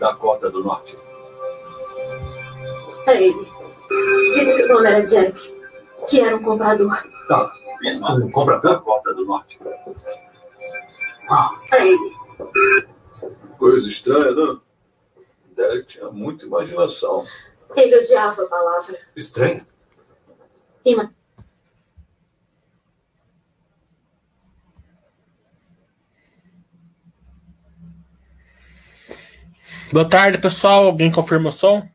[0.00, 0.98] Dakota do Norte.
[3.06, 3.46] É ele.
[4.32, 5.54] Disse que o nome era Jack.
[6.08, 6.90] Que era um comprador.
[7.28, 7.52] Tá.
[8.02, 8.72] Um comprador?
[8.72, 9.60] Dakota do Norte.
[11.72, 12.16] É ele.
[13.58, 14.62] Coisa estranha, não?
[15.54, 17.24] Derek tinha muita imaginação.
[17.76, 18.98] Ele odiava a palavra.
[19.14, 19.66] Estranha?
[20.84, 21.14] Ima.
[29.92, 30.86] Boa tarde, pessoal.
[30.86, 31.89] Alguém confirma o som?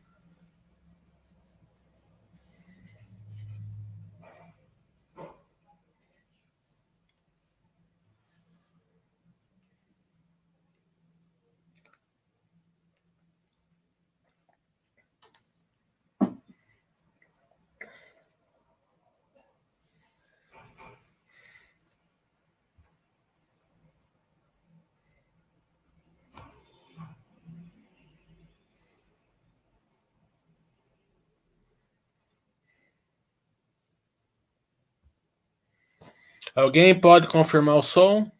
[36.56, 38.32] Alguém pode confirmar o som?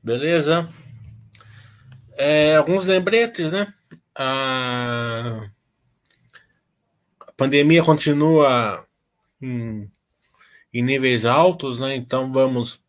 [0.00, 0.68] Beleza?
[2.16, 3.74] É, alguns lembretes, né?
[4.14, 5.50] A,
[7.36, 8.86] pandemia continua
[9.42, 9.90] em,
[10.72, 11.96] em níveis altos, né?
[11.96, 12.80] Então vamos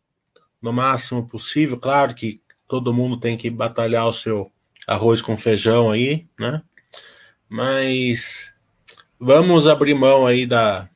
[0.62, 1.78] no máximo possível.
[1.78, 4.50] Claro que todo mundo tem que batalhar o seu
[4.86, 6.62] arroz com feijão aí, né?
[7.48, 8.54] Mas
[9.18, 10.88] vamos abrir mão aí da,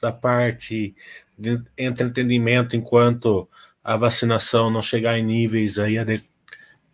[0.00, 0.94] da parte
[1.38, 3.48] de entretenimento enquanto
[3.82, 5.96] a vacinação não chegar em níveis aí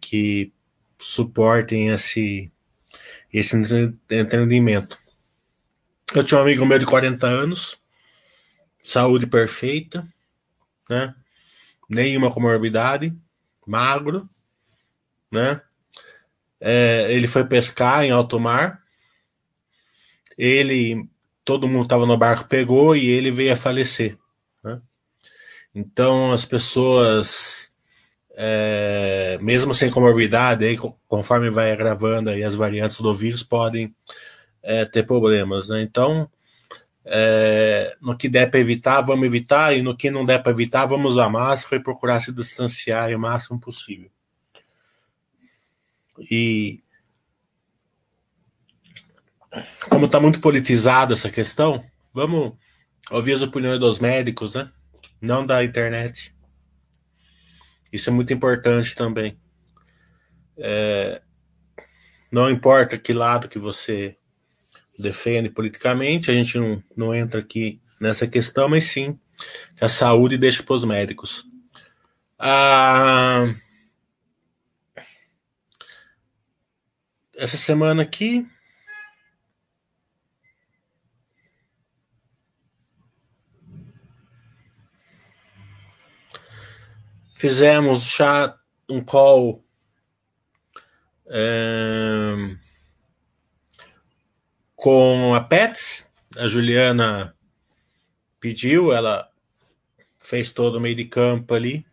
[0.01, 0.53] que
[0.99, 2.50] suportem esse,
[3.33, 3.56] esse
[4.11, 4.99] entretenimento.
[6.15, 7.81] Eu tinha um amigo meu de 40 anos,
[8.81, 10.06] saúde perfeita,
[10.89, 11.15] né?
[11.89, 13.15] Nenhuma comorbidade,
[13.67, 14.29] magro,
[15.31, 15.61] né?
[16.61, 18.83] É, ele foi pescar em alto mar.
[20.37, 21.09] Ele,
[21.45, 24.17] todo mundo estava no barco, pegou e ele veio a falecer.
[24.63, 24.81] Né?
[25.75, 27.71] Então as pessoas,
[28.35, 33.95] é, mesmo sem comorbidade, aí, conforme vai agravando aí as variantes do vírus, podem
[34.63, 35.69] é, ter problemas.
[35.69, 35.83] Né?
[35.83, 36.31] Então
[37.09, 40.87] é, no que der para evitar, vamos evitar, e no que não der para evitar,
[40.87, 44.11] vamos usar máscara e procurar se distanciar o máximo possível.
[46.31, 46.83] E
[49.89, 52.55] como está muito politizada essa questão, vamos
[53.11, 54.71] ouvir as opiniões dos médicos, né?
[55.21, 56.34] Não da internet.
[57.93, 59.38] Isso é muito importante também.
[60.59, 61.23] É,
[62.33, 64.19] não importa que lado que você
[64.99, 69.19] defende politicamente, a gente não, não entra aqui nessa questão, mas sim
[69.77, 71.45] que a saúde deixa para os médicos.
[72.39, 73.55] Ah,
[77.37, 78.47] essa semana aqui.
[87.35, 88.59] Fizemos já
[88.89, 89.62] um call.
[91.29, 92.56] É,
[94.76, 96.06] com a Pets.
[96.37, 97.34] A Juliana
[98.38, 99.28] pediu, ela
[100.19, 101.84] fez todo o meio de campo ali.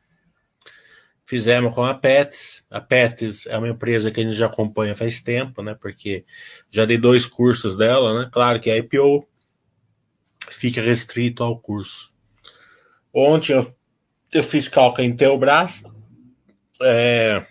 [1.25, 2.63] Fizemos com a Pets.
[2.69, 5.73] A Pets é uma empresa que a gente já acompanha faz tempo, né?
[5.73, 6.25] Porque
[6.69, 8.29] já dei dois cursos dela, né?
[8.31, 9.27] Claro que a IPO
[10.49, 12.13] fica restrito ao curso.
[13.13, 13.75] Ontem eu,
[14.31, 15.83] eu fiz calca em Teobras,
[16.81, 17.45] é,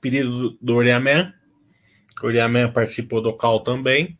[0.00, 0.76] pedido do, do
[2.26, 4.18] o Uriaman participou do call também.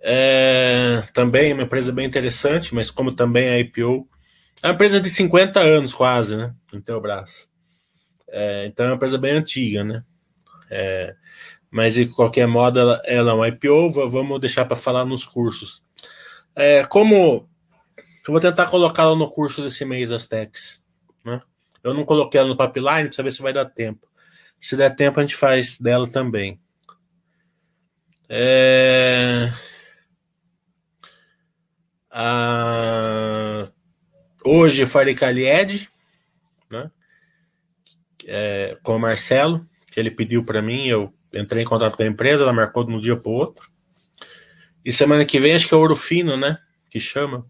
[0.00, 4.08] É, também é uma empresa bem interessante, mas como também a IPO,
[4.62, 6.54] é uma empresa de 50 anos quase, né?
[6.72, 7.48] Intelbras.
[8.28, 10.04] É, então é uma empresa bem antiga, né?
[10.70, 11.14] É,
[11.70, 15.82] mas de qualquer modo ela, ela é uma IPO, vamos deixar para falar nos cursos.
[16.54, 17.48] É, como
[18.26, 20.82] eu vou tentar colocá-la no curso desse mês as techs,
[21.24, 21.40] né?
[21.82, 24.08] Eu não coloquei ela no pipeline para saber se vai dar tempo.
[24.58, 26.58] Se der tempo, a gente faz dela também.
[28.28, 29.52] É...
[32.10, 33.68] Ah...
[34.44, 35.88] Hoje falei com Lied,
[36.70, 36.90] né?
[38.26, 42.06] É, com o Marcelo, que ele pediu para mim, eu entrei em contato com a
[42.06, 43.70] empresa, ela marcou de um dia para o outro.
[44.84, 46.58] E semana que vem acho que é Ouro Fino, né?
[46.90, 47.46] Que chama.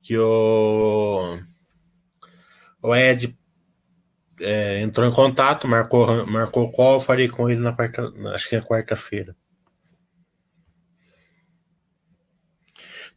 [0.00, 1.38] Que o,
[2.80, 3.36] o Ed
[4.40, 8.54] é, entrou em contato, marcou, marcou qual, eu falei com ele na quarta, acho que
[8.54, 9.36] é quarta-feira.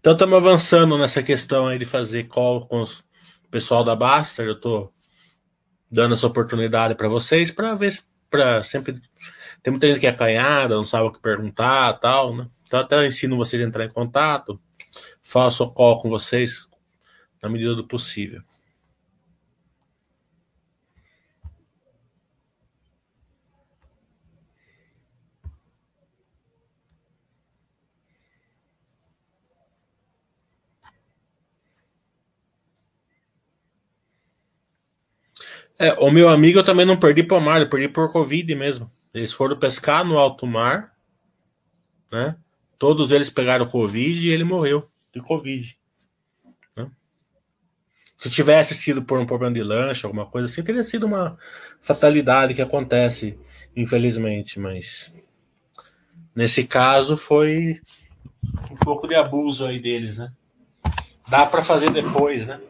[0.03, 2.87] Então estamos avançando nessa questão aí de fazer call com o
[3.49, 4.45] pessoal da Baster.
[4.45, 4.93] Eu estou
[5.89, 7.97] dando essa oportunidade para vocês para ver
[8.29, 9.01] para sempre
[9.61, 12.49] tem muita gente que é acanhada, não sabe o que perguntar, tal, né?
[12.67, 14.59] Então até ensino vocês a entrar em contato,
[15.21, 16.67] faço call com vocês
[17.41, 18.41] na medida do possível.
[35.83, 38.89] É, o meu amigo eu também não perdi por mar, eu perdi por Covid mesmo.
[39.13, 40.93] Eles foram pescar no alto mar,
[42.09, 42.37] né?
[42.79, 45.77] Todos eles pegaram Covid e ele morreu de Covid.
[46.73, 46.89] Né?
[48.17, 51.37] Se tivesse sido por um problema de lanche, alguma coisa assim, teria sido uma
[51.81, 53.37] fatalidade que acontece,
[53.75, 55.13] infelizmente, mas
[56.33, 57.81] nesse caso foi
[58.71, 60.31] um pouco de abuso aí deles, né?
[61.27, 62.61] Dá para fazer depois, né?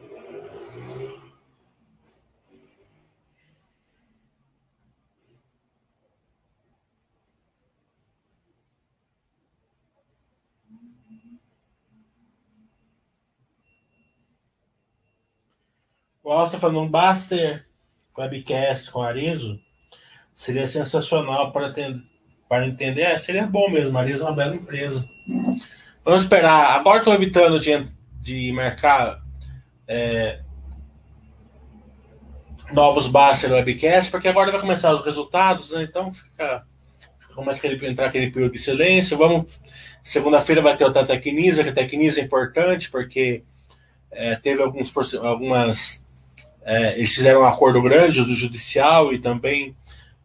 [16.24, 17.66] O Austin falando, um Baster
[18.16, 19.60] webcast com Arizo
[20.34, 21.70] seria sensacional para,
[22.48, 23.02] para entender.
[23.02, 25.06] É, seria bom mesmo, Arizo é uma bela empresa.
[26.02, 26.76] Vamos esperar.
[26.76, 27.86] Agora estou evitando de,
[28.22, 29.22] de marcar
[29.86, 30.40] é,
[32.72, 35.82] novos Baster webcast, porque agora vai começar os resultados, né?
[35.82, 36.64] Então fica.
[37.34, 39.18] Começa a entrar aquele período de silêncio.
[39.18, 39.60] Vamos.
[40.02, 43.42] Segunda-feira vai ter o Tecnisa, que a Tecnisa é importante, porque
[44.10, 46.03] é, teve alguns, algumas
[46.64, 49.76] é, eles fizeram um acordo grande do judicial e também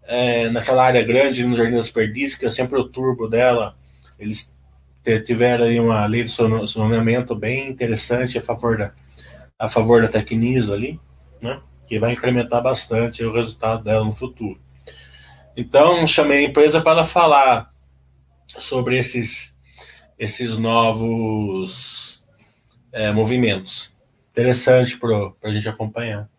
[0.04, 3.76] é, naquela área grande no Jardim das Perdizes, que é sempre o turbo dela,
[4.18, 4.52] eles
[5.26, 8.94] tiveram aí uma lei de sonamento bem interessante a favor da,
[9.58, 11.00] a favor da Tecnisa ali,
[11.42, 11.60] né?
[11.88, 14.60] que vai incrementar bastante o resultado dela no futuro.
[15.58, 17.74] Então, chamei a empresa para falar
[18.58, 19.56] sobre esses,
[20.18, 22.24] esses novos
[22.94, 23.92] é, movimentos
[24.40, 26.30] interessante para a gente acompanhar.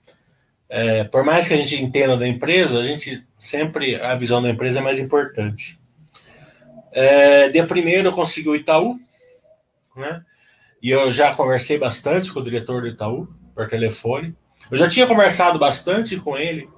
[0.69, 4.51] É, por mais que a gente entenda da empresa, a gente sempre a visão da
[4.51, 5.79] empresa é mais importante.
[6.93, 8.99] É, dia primeiro eu consegui o Itaú,
[9.97, 10.23] né?
[10.83, 14.35] E eu já conversei bastante com o diretor do Itaú por telefone.
[14.71, 16.69] Eu já tinha conversado bastante com ele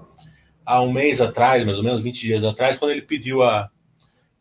[0.65, 3.71] há um mês atrás, mais ou menos 20 dias atrás, quando ele pediu a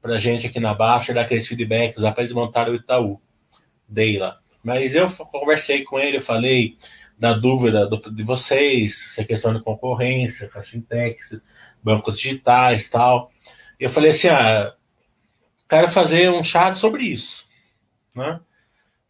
[0.01, 3.22] pra gente aqui na Baixa dar aqueles feedbacks lá para eles montarem o Itaú.
[3.88, 4.40] Dei lá.
[4.63, 6.78] Mas eu conversei com ele, eu falei
[7.18, 11.40] da dúvida do, de vocês, essa questão de concorrência, com a Sintex,
[11.84, 13.31] bancos digitais tal.
[13.80, 14.74] Eu falei assim, ah,
[15.69, 17.48] quero fazer um chat sobre isso.
[18.16, 18.40] Né?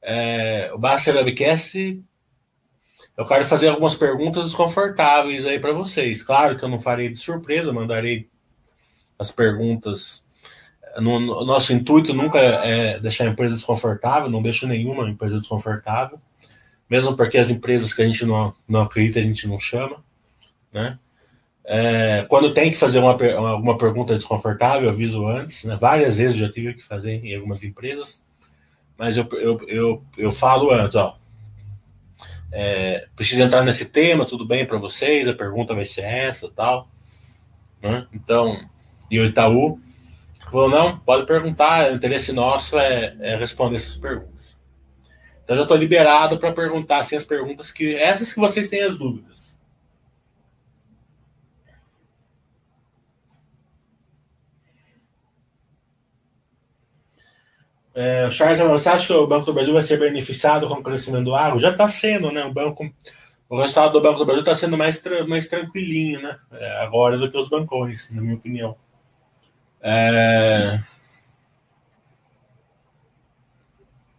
[0.02, 2.02] É, o Baster Webcast,
[3.18, 6.24] eu quero fazer algumas perguntas desconfortáveis aí para vocês.
[6.24, 8.30] Claro que eu não farei de surpresa, mandarei
[9.18, 10.26] as perguntas
[11.00, 16.20] no, no, nosso intuito nunca é deixar a empresa desconfortável, não deixo nenhuma empresa desconfortável,
[16.90, 20.04] mesmo porque as empresas que a gente não, não acredita, a gente não chama,
[20.72, 20.98] né?
[21.64, 23.12] É, quando tem que fazer uma,
[23.48, 25.78] alguma pergunta desconfortável, eu aviso antes, né?
[25.80, 28.22] Várias vezes já tive que fazer em algumas empresas,
[28.98, 31.18] mas eu, eu, eu, eu falo antes, ó.
[32.52, 35.28] É, preciso entrar nesse tema, tudo bem para vocês?
[35.28, 36.90] A pergunta vai ser essa, tal.
[37.82, 38.06] Né?
[38.14, 38.60] Então,
[39.10, 39.80] e o Itaú,
[40.52, 44.58] Falou, não, pode perguntar, o interesse nosso é, é responder essas perguntas.
[45.44, 47.96] Então já estou liberado para perguntar assim, as perguntas que.
[47.96, 49.58] Essas que vocês têm as dúvidas.
[57.94, 61.26] É, Charles, você acha que o Banco do Brasil vai ser beneficiado com o crescimento
[61.26, 61.60] do agro?
[61.60, 62.44] Já está sendo, né?
[62.46, 62.90] O banco,
[63.50, 66.38] o resultado do Banco do Brasil está sendo mais, mais tranquilinho, né?
[66.52, 68.76] É, agora do que os bancões, na minha opinião.
[69.82, 70.80] É...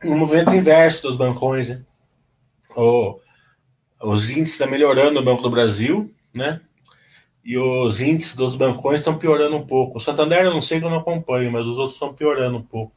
[0.05, 1.85] Um movimento inverso dos bancões, né?
[2.75, 3.21] O,
[4.01, 6.61] os índices estão melhorando no Banco do Brasil, né?
[7.45, 9.99] E os índices dos bancões estão piorando um pouco.
[9.99, 12.63] O Santander eu não sei que eu não acompanho, mas os outros estão piorando um
[12.63, 12.93] pouco.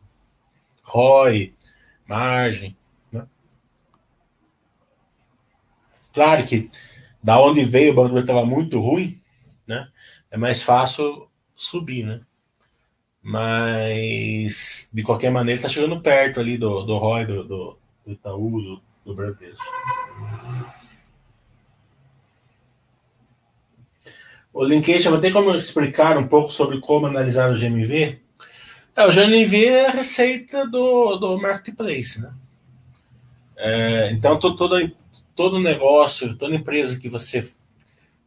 [0.84, 1.54] ROI,
[2.08, 2.76] margem,
[3.12, 3.28] né?
[6.14, 6.72] Claro que
[7.22, 9.20] da onde veio o Banco do Brasil estava muito ruim,
[9.68, 9.88] né?
[10.32, 12.22] É mais fácil subir, né?
[13.28, 18.82] Mas, de qualquer maneira, está chegando perto ali do, do ROI, do, do, Itaú, do,
[19.04, 19.66] do Bradesco.
[24.54, 28.20] O Linkage, vou ter como explicar um pouco sobre como analisar o GMV?
[28.96, 32.32] É, o GMV é a receita do, do marketplace, né?
[33.58, 34.92] É, então, todo, todo,
[35.36, 37.52] todo negócio, toda empresa que você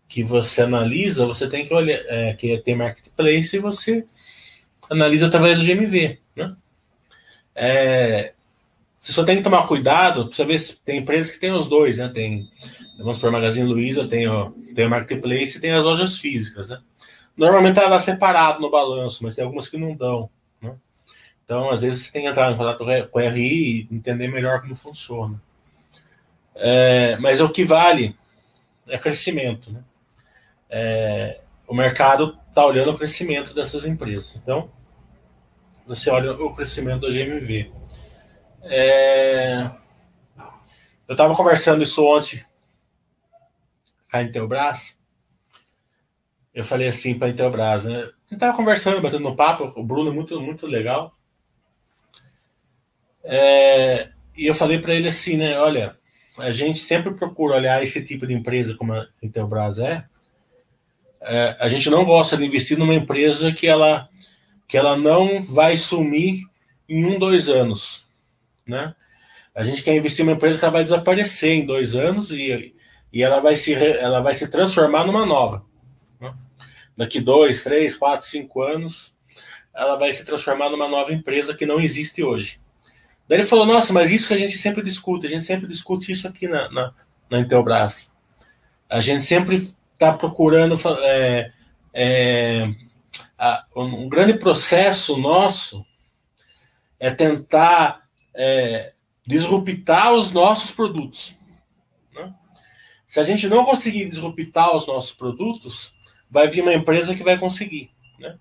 [0.08, 4.04] que você analisa, você tem que olhar, é, que tem marketplace e você
[4.90, 6.56] analisa através do GMV, né?
[7.54, 8.32] É,
[9.00, 11.98] você só tem que tomar cuidado para saber se tem empresas que tem os dois,
[11.98, 12.08] né?
[12.08, 12.48] Tem,
[12.98, 16.78] vamos por Magazine Luiza, tem o, tem o marketplace e tem as lojas físicas, né?
[17.36, 20.28] Normalmente ela dá separado no balanço, mas tem algumas que não dão.
[20.60, 20.74] Né?
[21.44, 24.60] Então, às vezes, você tem que entrar em contato com o RI e entender melhor
[24.60, 25.40] como funciona.
[26.56, 28.16] É, mas o que vale
[28.88, 29.70] é crescimento.
[29.70, 29.80] Né?
[30.68, 34.34] É, o mercado está olhando o crescimento dessas empresas.
[34.42, 34.68] Então,
[35.88, 37.72] você olha o crescimento da GMV.
[38.64, 39.70] É,
[41.08, 42.44] eu estava conversando isso ontem
[44.10, 44.98] com a Intelbras.
[46.54, 48.10] Eu falei assim para a Intelbras, né?
[48.30, 51.16] Estava conversando, batendo papo, o Bruno é muito, muito legal.
[53.24, 55.58] É, e eu falei para ele assim, né?
[55.58, 55.96] Olha,
[56.36, 60.04] a gente sempre procura olhar esse tipo de empresa como a Intelbras é.
[61.22, 64.08] é a gente não gosta de investir numa empresa que ela,
[64.68, 66.42] que ela não vai sumir
[66.86, 68.06] em um, dois anos.
[68.66, 68.94] Né?
[69.54, 72.74] A gente quer investir numa empresa que ela vai desaparecer em dois anos e,
[73.10, 75.64] e ela, vai se, ela vai se transformar numa nova.
[76.20, 76.32] Né?
[76.94, 79.16] Daqui dois, três, quatro, cinco anos,
[79.74, 82.60] ela vai se transformar numa nova empresa que não existe hoje.
[83.26, 86.12] Daí ele falou, nossa, mas isso que a gente sempre discute, a gente sempre discute
[86.12, 86.94] isso aqui na, na,
[87.30, 88.10] na Intelbras.
[88.88, 91.52] A gente sempre está procurando é,
[91.92, 92.70] é,
[93.76, 95.84] um grande processo nosso
[96.98, 98.92] é tentar é,
[99.26, 101.38] disruptar os nossos produtos.
[102.14, 102.34] Né?
[103.06, 105.94] Se a gente não conseguir disruptar os nossos produtos,
[106.30, 107.90] vai vir uma empresa que vai conseguir.
[108.18, 108.36] Né?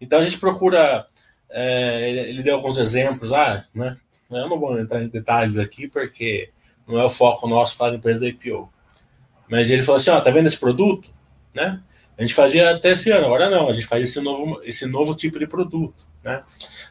[0.00, 1.06] Então a gente procura.
[1.50, 3.98] É, ele deu alguns exemplos, ah, né?
[4.30, 6.50] Eu não vou entrar em detalhes aqui porque
[6.88, 8.72] não é o foco nosso falar da empresa da IPO.
[9.48, 11.12] Mas ele falou assim: ó, tá vendo esse produto?
[11.52, 11.82] Né?
[12.22, 15.12] A gente fazia até esse ano, agora não, a gente faz esse novo, esse novo
[15.12, 16.06] tipo de produto.
[16.22, 16.40] Né?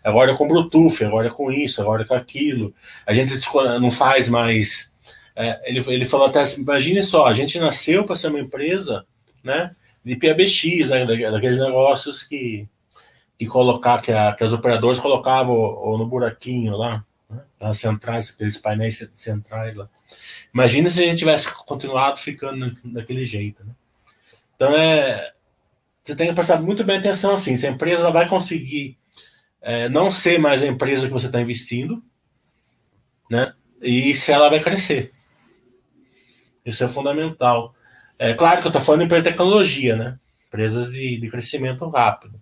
[0.03, 2.75] Agora é com Bluetooth, agora é com isso, agora é com aquilo.
[3.07, 3.33] A gente
[3.79, 4.91] não faz mais.
[5.33, 9.05] É, ele, ele falou até assim: imagine só, a gente nasceu para ser uma empresa
[9.41, 9.69] né,
[10.03, 12.67] de PABX, né, daqueles negócios que,
[13.39, 17.05] que, colocar, que, a, que as operadoras colocavam ou, no buraquinho lá
[17.57, 19.87] as centrais, aqueles painéis centrais lá.
[20.53, 23.63] Imagina se a gente tivesse continuado ficando daquele jeito.
[23.63, 23.71] Né?
[24.61, 25.33] Então é.
[26.03, 27.57] Você tem que prestar muito bem atenção assim.
[27.57, 28.95] Se a empresa vai conseguir
[29.59, 32.03] é, não ser mais a empresa que você está investindo,
[33.27, 33.55] né?
[33.81, 35.13] E se ela vai crescer.
[36.63, 37.73] Isso é fundamental.
[38.19, 40.19] É claro que eu estou falando de empresa de tecnologia, né?
[40.47, 42.39] Empresas de, de crescimento rápido.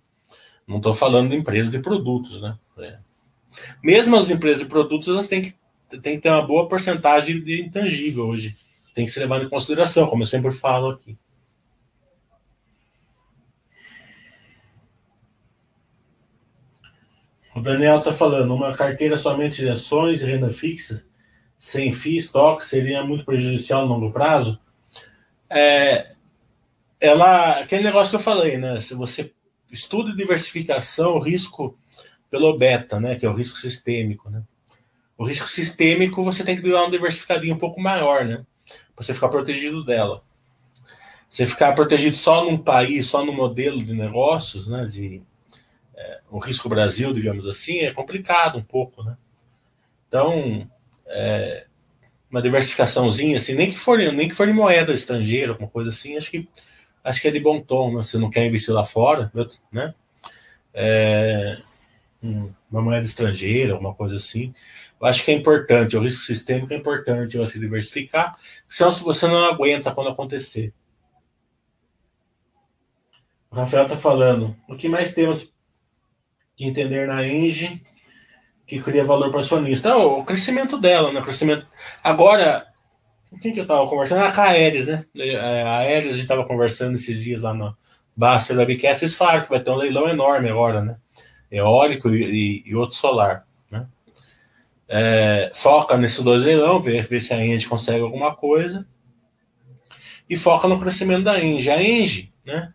[0.68, 2.58] Não estou falando de empresas de produtos, né?
[2.80, 2.98] É.
[3.82, 5.56] Mesmo as empresas de produtos, elas têm que,
[6.02, 8.58] têm que ter uma boa porcentagem de intangível hoje.
[8.94, 11.18] Tem que ser levado em consideração, como eu sempre falo aqui.
[17.60, 21.04] O Daniel está falando, uma carteira somente de ações, renda fixa,
[21.58, 24.58] sem FII, estoque, seria muito prejudicial no longo prazo?
[25.50, 26.14] É,
[27.02, 28.80] ela, aquele negócio que eu falei, né?
[28.80, 29.34] Se você
[29.70, 31.78] estuda diversificação, o risco
[32.32, 34.42] pelo beta, né, que é o risco sistêmico, né?
[35.18, 38.46] O risco sistêmico você tem que dar uma diversificadinha um pouco maior, né?
[38.96, 40.22] Pra você ficar protegido dela.
[41.30, 44.86] Você ficar protegido só num país, só no modelo de negócios, né?
[44.86, 45.22] De
[46.00, 49.18] é, o risco Brasil, digamos assim, é complicado um pouco, né?
[50.08, 50.70] Então,
[51.06, 51.66] é,
[52.32, 56.16] uma diversificaçãozinha, assim, nem que for nem que for em moeda estrangeira, alguma coisa assim,
[56.16, 56.48] acho que
[57.04, 58.04] acho que é de bom tom, né?
[58.04, 59.30] Você não quer investir lá fora,
[59.72, 59.94] né?
[60.74, 61.58] É,
[62.22, 64.54] uma moeda estrangeira, alguma coisa assim.
[65.02, 68.38] Eu acho que é importante, o risco sistêmico é importante você diversificar,
[68.68, 70.74] senão você não aguenta quando acontecer.
[73.52, 75.52] O Rafael está falando, o que mais temos
[76.60, 77.82] que entender na Engie
[78.68, 79.96] que cria valor para acionista?
[79.96, 81.22] O crescimento dela, né?
[81.22, 81.66] O crescimento.
[82.04, 82.68] Agora,
[83.42, 84.26] quem que eu estava conversando?
[84.26, 85.06] Ah, com a Aeres, né?
[85.42, 87.74] A Aeres a gente estava conversando esses dias lá no
[88.14, 90.98] Baster Webcast, eles que vai ter um leilão enorme agora, né?
[91.50, 93.48] eólico e, e, outro solar.
[93.72, 93.88] Né?
[94.88, 98.86] É, foca nesses dois leilão, ver, ver se a Engie consegue alguma coisa
[100.30, 101.72] e foca no crescimento da Engie.
[101.72, 102.74] A Engie, né?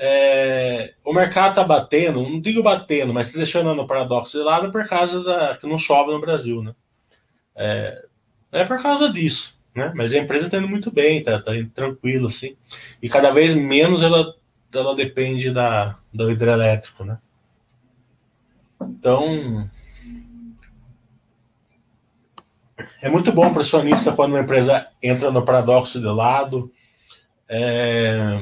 [0.00, 4.70] É, o mercado está batendo, não digo batendo, mas está deixando no paradoxo de lado
[4.70, 6.72] por causa da que não chove no Brasil, né?
[7.56, 8.04] É,
[8.52, 9.92] é por causa disso, né?
[9.96, 12.56] Mas a empresa está indo muito bem, está tá indo tranquilo, assim.
[13.02, 14.36] E cada vez menos ela,
[14.72, 17.18] ela depende da, do hidrelétrico, né?
[18.80, 19.68] Então.
[23.02, 26.70] é muito bom para o acionista quando uma empresa entra no paradoxo de lado.
[27.48, 28.40] É,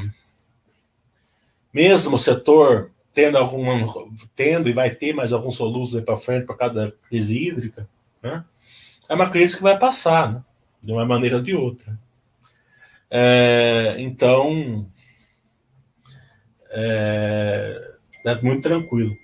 [1.77, 3.85] mesmo o setor tendo alguma
[4.35, 7.87] tendo e vai ter mais alguns soluços para frente para cada crise hídrica,
[8.23, 8.43] né?
[9.07, 10.43] é uma crise que vai passar, né?
[10.81, 11.99] de uma maneira ou de outra.
[13.11, 14.91] É, então,
[16.71, 19.15] é, é muito tranquilo.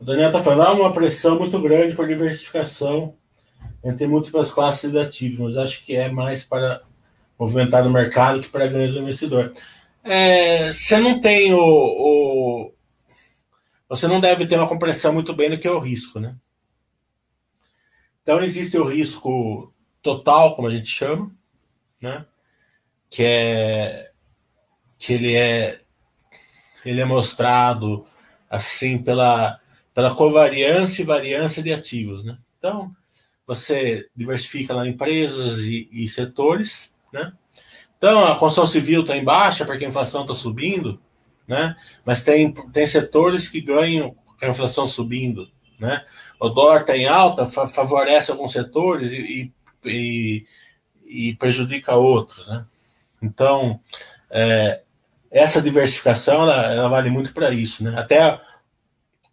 [0.00, 3.14] O Daniel está falando, há uma pressão muito grande por diversificação
[3.84, 6.82] entre múltiplas classes de ativos, mas acho que é mais para
[7.38, 9.52] movimentar o mercado que para ganhos do investidor.
[10.02, 12.72] É, você não tem o, o,
[13.88, 16.36] Você não deve ter uma compreensão muito bem do que é o risco, né?
[18.22, 21.30] Então existe o risco total, como a gente chama,
[22.00, 22.24] né?
[23.10, 24.10] Que é
[24.98, 25.80] que ele é
[26.84, 28.06] ele é mostrado
[28.48, 29.60] assim pela
[29.92, 32.38] pela covariância e variância de ativos, né?
[32.58, 32.94] Então,
[33.46, 37.32] você diversifica lá empresas e, e setores, né?
[37.96, 41.00] Então, a construção civil está em baixa porque a inflação está subindo,
[41.46, 41.76] né?
[42.04, 46.04] Mas tem, tem setores que ganham com a inflação subindo, né?
[46.38, 49.52] O dólar está em alta, fa favorece alguns setores e,
[49.84, 50.46] e,
[51.06, 52.66] e, prejudica outros, né?
[53.22, 53.80] Então,
[54.30, 54.82] é,
[55.30, 57.98] essa diversificação, ela, ela vale muito para isso, né?
[57.98, 58.38] Até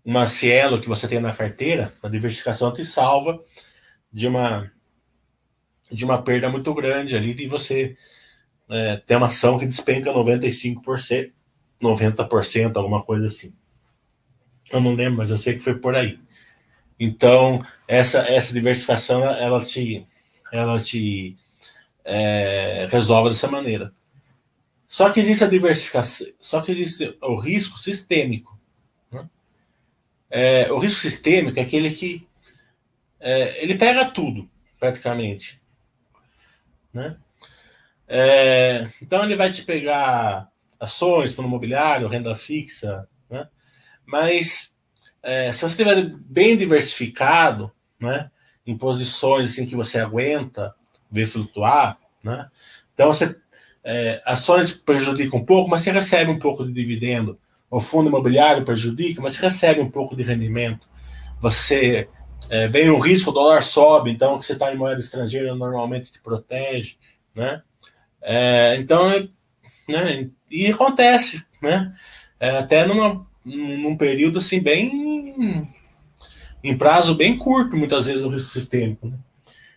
[0.06, 3.42] uma Cielo que você tem na carteira, a diversificação te salva
[4.12, 4.72] de uma
[5.92, 7.96] de uma perda muito grande ali de você
[8.70, 11.32] é, ter uma ação que despenca 95%,
[11.82, 13.54] 90%, alguma coisa assim.
[14.72, 16.20] Eu não lembro, mas eu sei que foi por aí.
[17.00, 20.06] Então, essa, essa diversificação, ela te,
[20.52, 21.38] ela te
[22.04, 23.94] é, resolve dessa maneira.
[24.88, 28.60] Só que existe a diversificação, só que existe o risco sistêmico.
[30.30, 32.28] É, o risco sistêmico é aquele que
[33.20, 35.63] é, ele pega tudo, praticamente.
[36.94, 37.18] Né?
[38.08, 43.48] É, então ele vai te pegar ações, fundo imobiliário, renda fixa, né?
[44.06, 44.74] mas
[45.22, 48.30] é, se você estiver bem diversificado, né,
[48.66, 50.76] em posições assim que você aguenta
[51.10, 52.50] ver flutuar, né?
[52.94, 53.36] então você
[53.84, 58.64] é, ações prejudicam um pouco, mas você recebe um pouco de dividendo o fundo imobiliário
[58.64, 60.88] prejudica, mas recebe um pouco de rendimento.
[61.42, 62.08] Você
[62.50, 66.12] é, vem um risco, o dólar sobe, então que você está em moeda estrangeira normalmente
[66.12, 66.98] te protege,
[67.36, 67.62] né?
[68.22, 69.10] É, então,
[69.88, 70.30] né?
[70.50, 71.94] E acontece, né?
[72.40, 75.68] É, até numa, num período assim bem
[76.64, 79.08] em prazo bem curto, muitas vezes o risco sistêmico.
[79.08, 79.18] Né?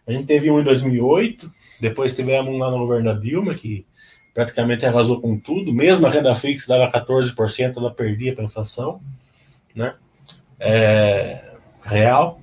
[0.07, 1.51] A gente teve um em 2008,
[1.81, 3.85] depois tivemos um lá no governo da Dilma que
[4.33, 9.01] praticamente arrasou com tudo, mesmo a renda fixa dava 14%, ela perdia para inflação,
[9.75, 9.95] né?
[10.61, 11.53] É,
[11.83, 12.41] real.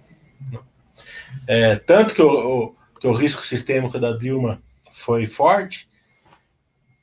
[1.47, 5.87] É, tanto que o, o, que o risco sistêmico da Dilma foi forte,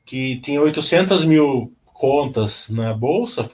[0.05, 3.49] que tinha 800 mil contas na Bolsa,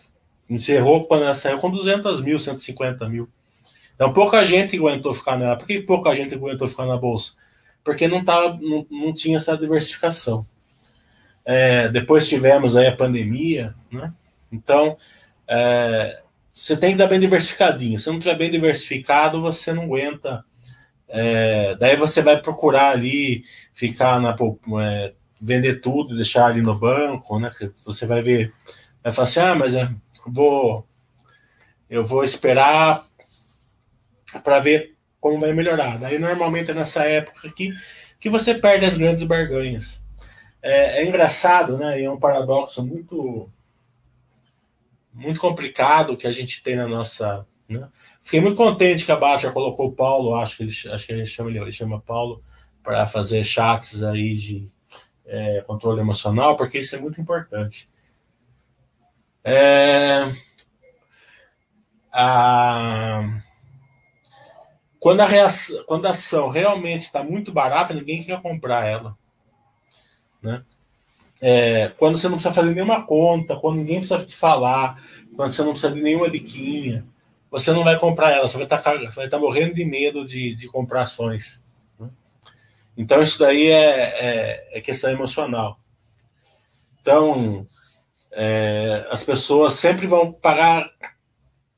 [0.49, 3.29] encerrou quando saiu com 200 mil, 150 mil.
[3.95, 5.57] Então pouca gente aguentou ficar nela.
[5.57, 7.33] Por que pouca gente aguentou ficar na Bolsa?
[7.83, 10.47] Porque não, tava, não, não tinha essa diversificação.
[11.45, 14.13] É, depois tivemos aí a pandemia, né?
[14.51, 14.97] Então,
[15.49, 16.21] é,
[16.53, 17.99] você tem que dar bem diversificadinho.
[17.99, 20.45] Se não tiver bem diversificado, você não aguenta.
[21.09, 24.37] É, daí você vai procurar ali ficar na
[24.83, 27.51] é, vender tudo e deixar ali no banco, né?
[27.85, 28.53] Você vai ver,
[29.03, 29.89] vai falar assim, ah, mas eu
[30.27, 30.87] vou
[31.89, 33.07] eu vou esperar
[34.43, 35.99] para ver como vai melhorar.
[35.99, 37.73] Daí normalmente é nessa época aqui
[38.19, 40.03] que você perde as grandes barganhas.
[40.63, 42.01] É, é engraçado, né?
[42.01, 43.49] E é um paradoxo muito
[45.13, 47.47] muito complicado que a gente tem na nossa.
[47.69, 47.89] Né?
[48.27, 51.25] Fiquei muito contente que a Baixa colocou o Paulo, acho que ele, acho que ele
[51.27, 52.43] chama ele chama Paulo
[52.83, 54.67] para fazer chats aí de
[55.25, 57.89] é, controle emocional, porque isso é muito importante.
[59.45, 60.29] É,
[62.13, 63.41] a,
[64.99, 69.17] quando, a reação, quando a ação realmente está muito barata, ninguém quer comprar ela.
[70.43, 70.65] Né?
[71.41, 75.01] É, quando você não precisa fazer nenhuma conta, quando ninguém precisa te falar,
[75.37, 77.07] quando você não precisa de nenhuma diquinha,
[77.51, 80.67] você não vai comprar ela, você vai estar, tá tá morrendo de medo de, de
[80.69, 81.65] comprar ações.
[82.97, 85.79] Então, isso daí é, é, é, questão emocional.
[87.01, 87.67] Então,
[88.33, 90.91] é, as pessoas sempre vão pagar,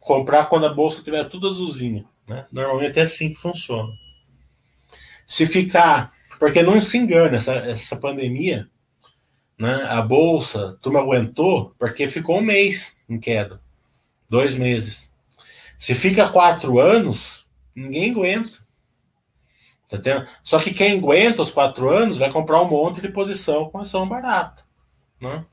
[0.00, 2.08] comprar quando a bolsa tiver tudo azulzinho.
[2.26, 2.46] Né?
[2.52, 3.92] Normalmente é assim que funciona.
[5.26, 8.68] Se ficar porque não se engana, essa, essa pandemia,
[9.58, 13.60] né, a bolsa, a turma aguentou porque ficou um mês em queda,
[14.30, 15.07] dois meses.
[15.78, 18.58] Se fica quatro anos, ninguém aguenta.
[19.88, 23.78] Tá Só que quem aguenta os quatro anos vai comprar um monte de posição com
[23.78, 24.62] ação barata.
[25.20, 25.44] Né?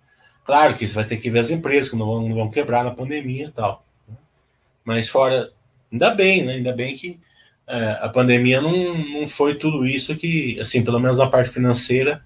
[0.43, 2.91] Claro que vai ter que ver as empresas que não vão, não vão quebrar na
[2.91, 3.85] pandemia e tal.
[4.83, 5.49] Mas fora,
[5.91, 6.53] ainda bem, né?
[6.53, 7.19] Ainda bem que
[7.67, 12.21] é, a pandemia não, não foi tudo isso que, assim, pelo menos na parte financeira,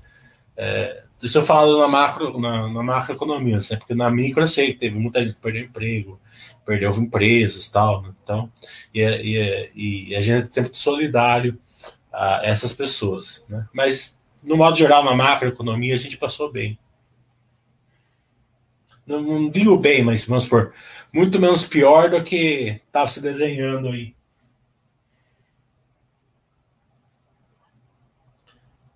[0.57, 3.77] é, isso eu falo na macro, na, na macroeconomia, né?
[3.77, 6.19] porque na micro eu sei que teve muita gente que perdeu emprego,
[6.65, 8.13] perdeu empresas tal, né?
[8.23, 8.51] então,
[8.93, 11.59] e, é, e, é, e, a gente é sempre solidário
[12.11, 13.67] a essas pessoas, né?
[13.73, 16.77] Mas, no modo geral, na macroeconomia, a gente passou bem.
[19.05, 20.73] Não, não digo bem, mas vamos supor,
[21.13, 24.15] muito menos pior do que estava se desenhando aí.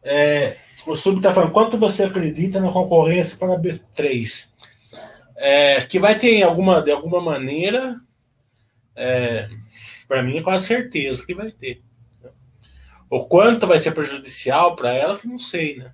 [0.04, 4.50] É, o Sub está falando, quanto você acredita na concorrência para a B3?
[5.36, 8.00] É, que vai ter alguma, de alguma maneira,
[8.96, 9.50] é,
[10.08, 11.82] para mim é quase certeza que vai ter.
[13.10, 15.94] O quanto vai ser prejudicial para ela, que não sei, né?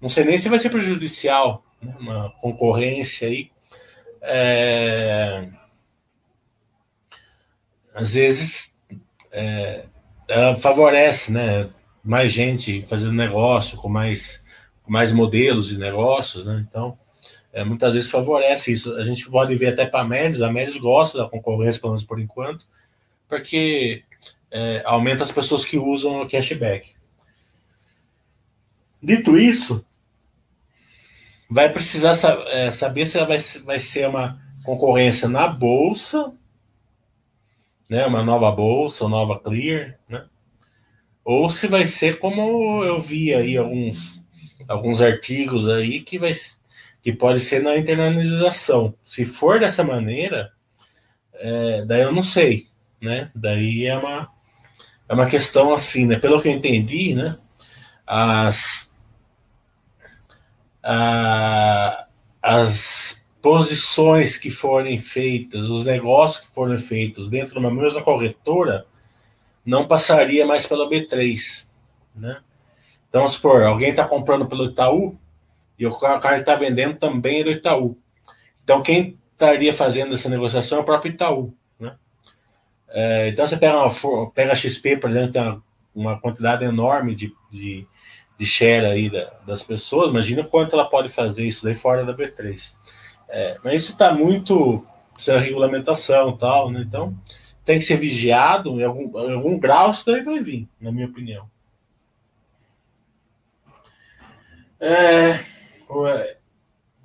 [0.00, 1.94] Não sei nem se vai ser prejudicial, né?
[1.98, 3.50] uma concorrência aí.
[4.22, 5.48] É...
[7.94, 8.74] Às vezes
[9.30, 9.84] é...
[10.26, 11.68] ela favorece, né?
[12.02, 14.42] Mais gente fazendo negócio com mais,
[14.82, 16.64] com mais modelos de negócios, né?
[16.68, 16.98] Então,
[17.52, 18.94] é, muitas vezes favorece isso.
[18.96, 22.04] A gente pode ver até para a Médios, a Médios gosta da concorrência, pelo menos
[22.04, 22.64] por enquanto,
[23.28, 24.04] porque
[24.50, 26.94] é, aumenta as pessoas que usam o cashback.
[29.02, 29.84] Dito isso,
[31.48, 32.14] vai precisar
[32.48, 36.32] é, saber se vai, vai ser uma concorrência na bolsa,
[37.88, 40.26] né, uma nova bolsa, nova clear, né,
[41.30, 44.20] ou se vai ser como eu vi aí alguns,
[44.66, 46.32] alguns artigos aí que vai
[47.00, 48.92] que pode ser na internalização.
[49.04, 50.52] Se for dessa maneira,
[51.34, 52.66] é, daí eu não sei,
[53.00, 53.30] né?
[53.32, 54.28] Daí é uma
[55.08, 56.18] é uma questão assim, né?
[56.18, 57.38] Pelo que eu entendi, né?
[58.04, 58.90] As,
[60.82, 62.08] a,
[62.42, 68.84] as posições que forem feitas, os negócios que forem feitos dentro de uma mesma corretora,
[69.64, 71.66] não passaria mais pela B3,
[72.14, 72.40] né?
[73.08, 75.18] Então, vamos supor, alguém está comprando pelo Itaú
[75.78, 77.98] e o cara está vendendo também é do Itaú.
[78.62, 81.54] Então, quem estaria fazendo essa negociação é o próprio Itaú.
[82.92, 85.62] É, então você pega, uma, pega a XP, por exemplo, tem uma,
[85.94, 87.86] uma quantidade enorme de, de,
[88.36, 92.14] de share aí da, das pessoas, imagina quanto ela pode fazer isso daí fora da
[92.14, 92.74] B3.
[93.28, 94.84] É, mas isso está muito
[95.16, 96.84] sem regulamentação tal, né?
[96.86, 97.16] Então
[97.64, 101.06] tem que ser vigiado, em algum, em algum grau isso daí vai vir, na minha
[101.06, 101.48] opinião.
[104.80, 105.40] É,
[105.88, 106.04] o,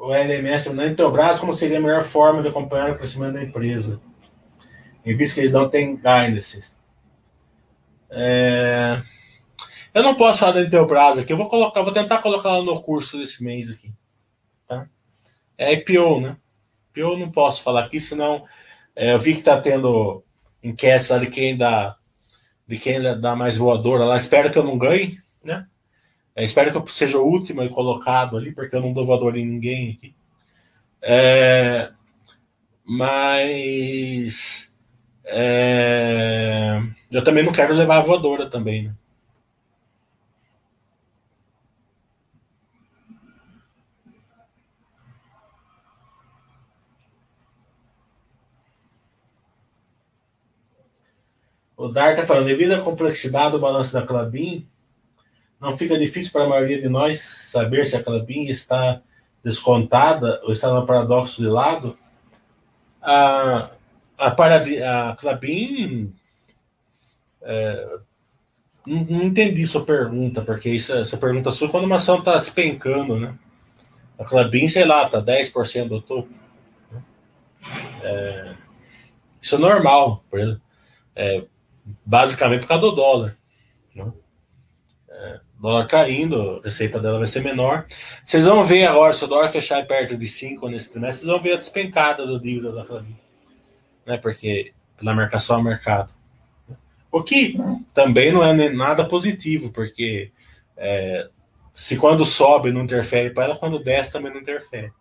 [0.06, 4.00] o LMS na Intelbras, como seria a melhor forma de acompanhar o crescimento da empresa?
[5.06, 6.74] em vista que eles não têm guidance.
[8.10, 9.02] É...
[9.94, 12.82] Eu não posso falar da Intelbras aqui, eu vou colocar, vou tentar colocar ela no
[12.82, 13.94] curso desse mês aqui.
[14.68, 14.90] Tá?
[15.58, 16.38] É IPO, né?
[16.90, 18.46] IPO eu não posso falar aqui, senão
[18.96, 20.24] é, eu vi que está tendo
[20.66, 21.98] enquetes de quem dá
[22.68, 24.18] de quem dá mais voadora lá.
[24.18, 25.68] Espero que eu não ganhe, né?
[26.36, 29.46] É, espero que eu seja o último colocado ali, porque eu não dou voador em
[29.46, 30.16] ninguém aqui.
[31.02, 31.92] É,
[32.84, 34.72] mas
[35.26, 36.82] é...
[37.12, 38.96] Eu também não quero levar a voadora também, né?
[51.86, 54.68] O Dar está falando, devido à complexidade do balanço da Clabin,
[55.62, 59.04] não fica difícil para a maioria de nós saber se a Clabin está
[59.44, 61.96] descontada ou está no paradoxo de lado.
[63.00, 63.70] Ah,
[64.18, 66.12] a, Paradi, a Clabin.
[67.44, 68.00] É,
[68.88, 73.20] não, não, entendi sua pergunta, porque isso, essa pergunta sua quando uma ação está despencando,
[73.20, 73.38] né?
[74.18, 76.34] A Clabin, sei lá, tá 10% do topo.
[78.02, 78.56] É,
[79.40, 80.24] isso é normal,
[81.16, 81.46] é,
[82.06, 83.38] basicamente por causa do dólar.
[83.94, 84.12] Né?
[85.10, 87.86] É, dólar caindo, a receita dela vai ser menor.
[88.26, 91.42] Vocês vão ver agora, se o dólar fechar perto de 5 nesse trimestre, vocês vão
[91.42, 93.16] ver a despencada do dívida da Clabin
[94.06, 94.18] né?
[94.18, 96.14] Porque pela marcação ao mercado.
[97.12, 97.58] O que
[97.94, 100.32] também não é nada positivo, porque
[100.78, 101.30] é,
[101.74, 104.92] se quando sobe não interfere para ela, quando desce também não interfere.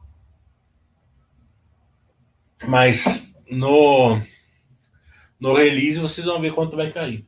[2.67, 4.21] Mas no,
[5.39, 7.27] no release vocês vão ver quanto vai cair.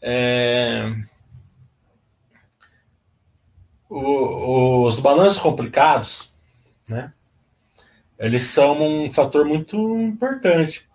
[0.00, 0.94] É,
[3.88, 6.32] o, os balanços complicados,
[6.88, 7.12] né?
[8.18, 10.88] eles são um fator muito importante.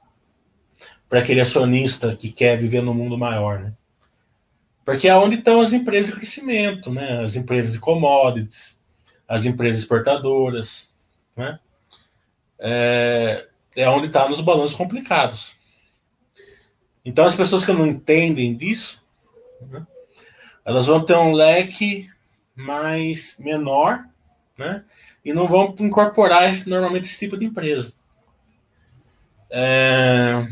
[1.08, 3.74] para aquele acionista que quer viver num mundo maior, né?
[4.86, 7.24] Porque é onde estão as empresas de crescimento, né?
[7.26, 8.80] As empresas de commodities,
[9.28, 10.94] as empresas exportadoras,
[11.36, 11.60] né?
[12.60, 15.56] É, é onde está nos balanços complicados.
[17.10, 19.04] Então as pessoas que não entendem disso,
[19.62, 19.86] né,
[20.64, 22.08] elas vão ter um leque
[22.56, 24.06] mais menor,
[24.56, 24.86] né?
[25.26, 27.94] E não vão incorporar esse, normalmente esse tipo de empresa.
[29.50, 30.48] É,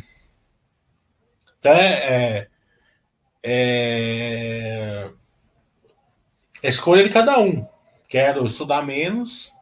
[1.59, 2.47] então é, é,
[3.43, 5.11] é,
[6.63, 7.67] é escolha de cada um.
[8.09, 9.53] Quero estudar menos,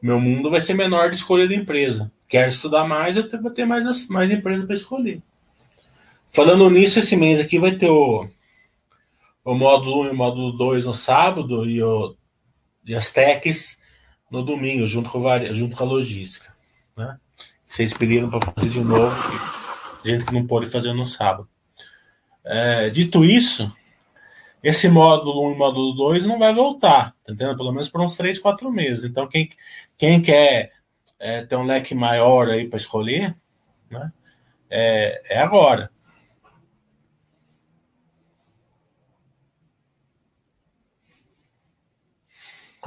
[0.00, 2.12] meu mundo vai ser menor de escolha de empresa.
[2.28, 5.20] Quero estudar mais, eu vou ter mais, mais empresa para escolher.
[6.30, 8.28] Falando nisso, esse mês aqui vai ter o,
[9.44, 12.14] o módulo 1 e o módulo 2 no sábado e, o,
[12.84, 13.78] e as techs
[14.30, 15.20] no domingo, junto com,
[15.54, 16.54] junto com a logística.
[16.96, 17.18] Né?
[17.64, 19.16] Vocês pediram para fazer de novo,
[20.04, 21.48] gente que não pode fazer no sábado.
[22.44, 23.72] É, dito isso,
[24.62, 27.56] esse módulo 1 e módulo 2 não vai voltar, tá entendendo?
[27.56, 29.04] Pelo menos por uns 3, 4 meses.
[29.04, 29.50] Então, quem,
[29.96, 30.72] quem quer
[31.18, 33.36] é, ter um leque maior aí para escolher,
[33.90, 34.12] né,
[34.70, 35.90] é, é agora.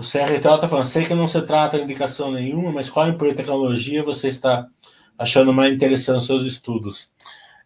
[0.01, 3.35] O CRTL está falando, sei que não se trata de indicação nenhuma, mas qual empresa
[3.35, 4.67] de tecnologia você está
[5.15, 7.11] achando mais interessante seus estudos?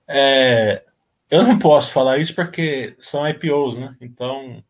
[0.06, 0.84] É,
[1.32, 3.96] eu não posso falar isso porque são IPOs, né?
[4.02, 4.62] Então,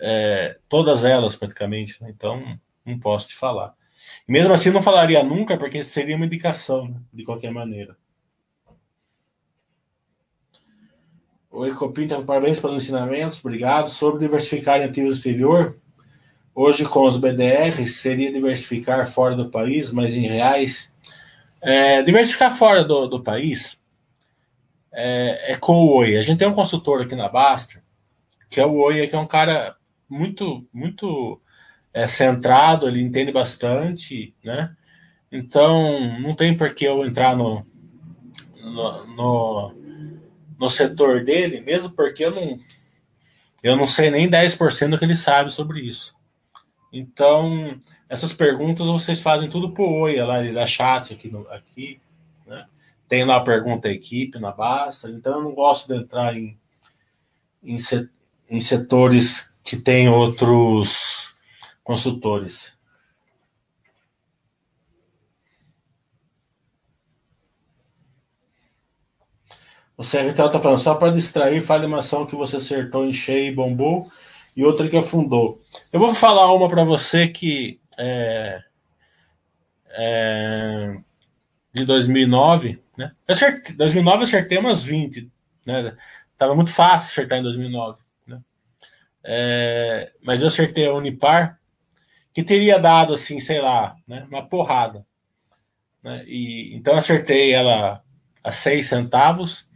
[0.00, 2.10] é, todas elas praticamente, né?
[2.10, 3.76] então não posso te falar.
[4.26, 7.00] Mesmo assim, não falaria nunca, porque seria uma indicação, né?
[7.12, 7.96] de qualquer maneira.
[11.48, 13.88] Oi, Copinta, parabéns pelos ensinamentos, obrigado.
[13.88, 15.78] Sobre diversificar em ativos exterior,
[16.54, 20.92] Hoje, com os BDRs, seria diversificar fora do país, mas em reais.
[21.60, 23.80] É, diversificar fora do, do país
[24.92, 26.16] é, é, com o Oi.
[26.16, 27.82] A gente tem um consultor aqui na Basta,
[28.48, 29.74] que é o Oi, que é um cara
[30.08, 31.40] muito, muito
[31.92, 34.76] é, centrado, ele entende bastante, né?
[35.32, 37.66] Então, não tem por que eu entrar no,
[38.62, 39.74] no, no,
[40.56, 42.60] no setor dele, mesmo porque eu não,
[43.60, 46.13] eu não sei nem 10% do que ele sabe sobre isso.
[46.96, 47.76] Então,
[48.08, 52.00] essas perguntas vocês fazem tudo por oi, lá ele dá chat aqui, no, aqui
[52.46, 52.68] né?
[53.08, 56.56] tem lá a pergunta à equipe na Basta, então eu não gosto de entrar em,
[57.64, 57.76] em,
[58.48, 61.34] em setores que tem outros
[61.82, 62.72] consultores.
[69.96, 73.48] O CRTL está falando, só para distrair, fale uma ação que você acertou em cheio
[73.48, 74.08] e bombou
[74.56, 75.60] e outra que afundou.
[75.92, 78.62] Eu vou falar uma para você que é,
[79.90, 80.96] é,
[81.72, 83.12] de 2009, né?
[83.26, 85.30] Eu acertei, 2009 eu acertei umas 20,
[85.66, 85.96] né?
[86.38, 88.40] Tava muito fácil acertar em 2009, né?
[89.24, 91.58] É, mas eu acertei a Unipar,
[92.32, 94.26] que teria dado assim, sei lá, né?
[94.28, 95.04] Uma porrada,
[96.02, 96.24] né?
[96.26, 98.02] E então acertei ela
[98.42, 99.66] a 6 centavos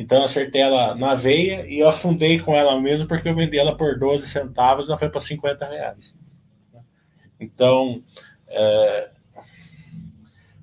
[0.00, 3.58] então eu acertei ela na veia e eu afundei com ela mesmo porque eu vendi
[3.58, 6.16] ela por 12 centavos e ela foi para 50 reais.
[7.38, 8.02] Então,
[8.48, 9.10] é,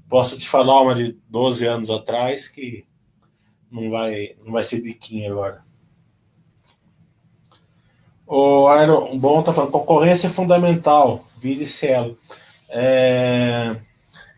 [0.10, 2.88] posso te falar uma de 12 anos atrás que
[3.70, 5.62] não vai, não vai ser diquinha agora.
[8.26, 12.18] O Aaron Bom tá falando, concorrência é fundamental, vire cielo.
[12.70, 13.76] É,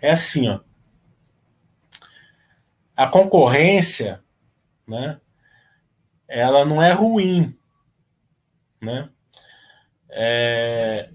[0.01, 0.59] é assim, ó.
[2.97, 4.21] A concorrência
[4.89, 5.21] né?
[6.27, 7.57] Ela não é ruim,
[8.81, 9.09] né?
[10.09, 11.09] É...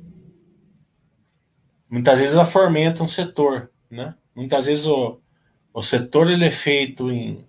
[1.90, 4.14] Muitas vezes ela fomenta um setor, né?
[4.34, 5.20] Muitas vezes o,
[5.72, 7.46] o setor ele é feito em,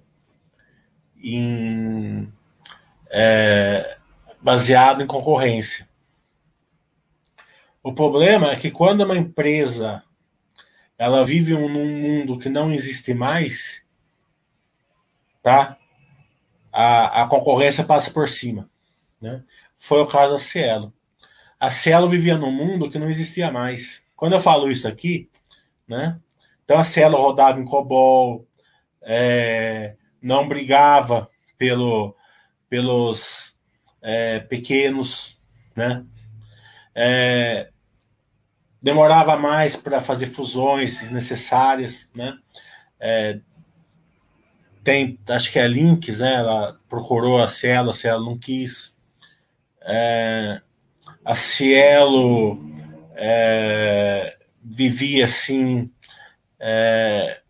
[1.18, 2.32] em
[3.10, 3.98] é,
[4.42, 5.88] baseado em concorrência.
[7.82, 10.04] O problema é que quando uma empresa
[10.98, 13.84] ela vive um, num mundo que não existe mais,
[15.42, 15.78] tá?
[16.76, 18.70] A, a concorrência passa por cima.
[19.22, 19.42] Né?
[19.78, 20.94] Foi o caso da Cielo.
[21.58, 24.04] A Cielo vivia num mundo que não existia mais.
[24.14, 25.30] Quando eu falo isso aqui,
[25.88, 26.20] né?
[26.66, 28.46] Então a Cielo rodava em COBOL,
[29.02, 32.14] é, não brigava pelo,
[32.68, 33.56] pelos
[34.02, 35.40] é, pequenos,
[35.76, 36.04] né?
[36.94, 37.70] É,
[38.82, 42.38] demorava mais para fazer fusões necessárias, né?
[43.00, 43.40] É,
[44.86, 46.36] tem, acho que é Links, né?
[46.36, 48.96] Ela procurou a Cielo, a Cielo não quis.
[49.82, 50.62] É,
[51.26, 52.60] a Cielo
[53.16, 55.92] é, vivia assim,
[56.60, 57.42] é,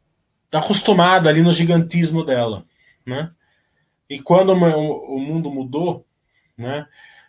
[0.49, 2.65] acostumada ali no gigantismo dela,
[3.05, 3.29] né?
[4.09, 6.05] E quando o, mundo mudou,
[6.57, 6.87] né?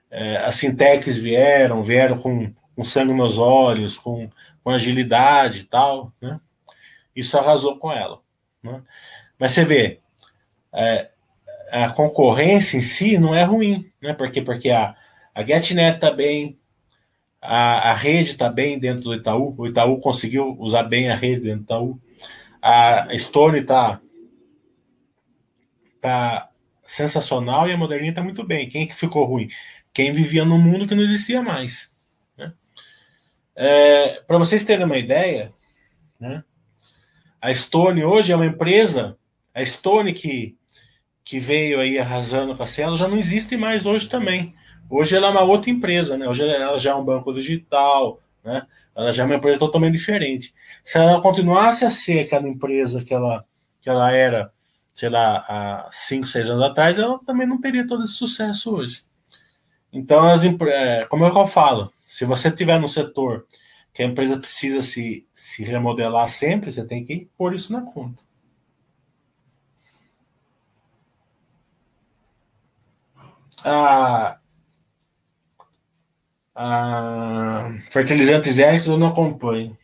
[0.08, 4.30] É, as fintechs vieram, vieram com, com sangue nos olhos, com,
[4.62, 6.38] com agilidade e tal, né?
[7.14, 8.20] Isso arrasou com ela.
[8.62, 8.82] Né?
[9.38, 10.00] Mas você vê,
[10.74, 11.10] é,
[11.70, 14.12] a concorrência em si não é ruim, né?
[14.12, 14.94] Porque, porque a,
[15.34, 16.58] a GetNet está bem,
[17.40, 21.42] a, a rede está bem dentro do Itaú, o Itaú conseguiu usar bem a rede
[21.42, 22.00] dentro do Itaú,
[22.62, 24.00] a Stone está
[26.00, 26.50] tá
[26.86, 28.68] sensacional e a Moderninha está muito bem.
[28.68, 29.48] Quem que ficou ruim?
[29.92, 31.92] Quem vivia num mundo que não existia mais.
[32.36, 32.52] Né?
[33.54, 35.52] É, Para vocês terem uma ideia,
[36.18, 36.44] né?
[37.40, 39.16] a Stone hoje é uma empresa,
[39.56, 40.54] a Stone que
[41.24, 44.54] que veio aí arrasando com a Cielo já não existe mais hoje também.
[44.88, 46.28] Hoje ela é uma outra empresa, né?
[46.28, 48.64] Hoje ela já é um banco digital, né?
[48.94, 50.54] Ela já é uma empresa totalmente diferente.
[50.84, 53.44] Se ela continuasse a ser aquela empresa que ela,
[53.80, 54.52] que ela era,
[54.94, 59.02] sei lá, há 5, 6 anos atrás, ela também não teria todo esse sucesso hoje.
[59.92, 61.92] Então, as, é, como é eu falo?
[62.06, 63.46] Se você tiver no setor
[63.92, 68.25] que a empresa precisa se, se remodelar sempre, você tem que pôr isso na conta.
[73.70, 74.38] A,
[76.54, 79.76] a fertilizantes elétricos eu não acompanho.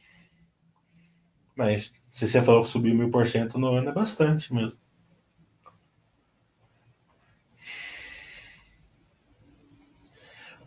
[1.57, 4.77] Mas se você falou que subiu mil por cento no ano, é bastante mesmo.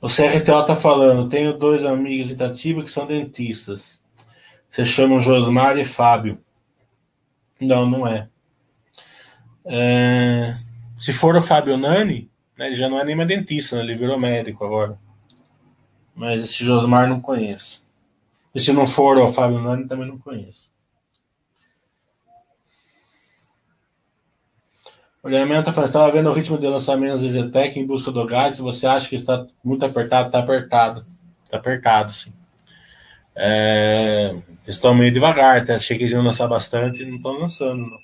[0.01, 3.99] O CRTO tá falando, tenho dois amigos de Itatiba que são dentistas.
[4.69, 6.37] Você chama Josmar e Fábio.
[7.59, 8.29] Não, não é.
[9.65, 10.57] é.
[10.99, 12.67] Se for o Fábio Nani, né?
[12.67, 13.83] Ele já não é nem mais dentista, né?
[13.83, 14.97] ele virou médico agora.
[16.15, 17.83] Mas esse Josmar não conheço.
[18.53, 20.73] E se não for o Fábio Nani, também não conheço.
[25.21, 28.59] O Elemento falando, estava vendo o ritmo de lançamento da ZZTEC em busca do gás.
[28.59, 30.27] Você acha que está muito apertado?
[30.27, 31.05] Está apertado.
[31.43, 32.31] Está apertado, sim.
[33.35, 34.35] É...
[34.67, 37.81] Estão meio devagar, até achei que eles iam lançar bastante e não estão lançando.
[37.81, 37.97] Não.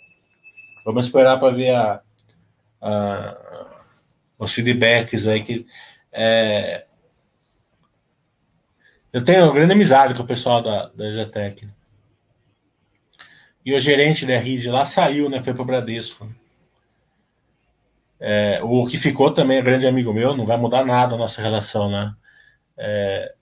[0.84, 2.02] Vamos esperar para ver a,
[2.82, 3.38] a,
[4.44, 5.66] os feedbacks aí que
[6.12, 6.86] é,
[9.14, 11.68] eu tenho uma grande amizade com o pessoal da, da Zetec.
[13.66, 15.40] E o gerente da RID lá saiu, né?
[15.40, 16.34] Foi para o Bradesco.
[18.20, 21.42] É, o que ficou também é grande amigo meu, não vai mudar nada a nossa
[21.42, 22.16] relação, né?
[22.78, 23.34] É,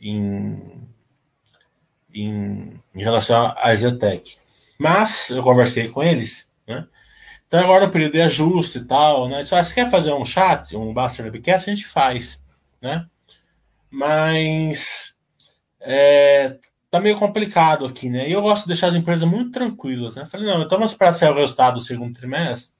[0.00, 0.88] em,
[2.12, 4.36] em, em relação à Zetec.
[4.78, 6.47] Mas eu conversei com eles, né?
[7.48, 9.42] Então agora o período de ajuste e tal, né?
[9.42, 12.38] Se você quer fazer um chat, um Buster Webcast, a gente faz,
[12.80, 13.06] né?
[13.90, 15.16] Mas
[15.80, 16.58] é,
[16.90, 18.28] tá meio complicado aqui, né?
[18.28, 20.26] E eu gosto de deixar as empresas muito tranquilas, né?
[20.26, 22.74] Falei, não, então vamos esperar sair o resultado do segundo trimestre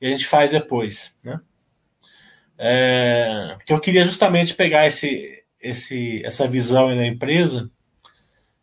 [0.00, 1.40] e a gente faz depois, né?
[2.56, 7.70] É, que eu queria justamente pegar esse, esse, essa visão da empresa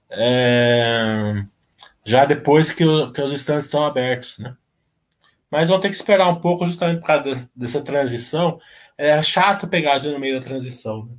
[0.09, 1.43] é,
[2.05, 4.55] já depois que, o, que os estandes estão abertos, né?
[5.49, 8.59] Mas vão ter que esperar um pouco justamente por causa dessa transição.
[8.97, 11.05] É chato pegar no meio da transição.
[11.05, 11.15] Né?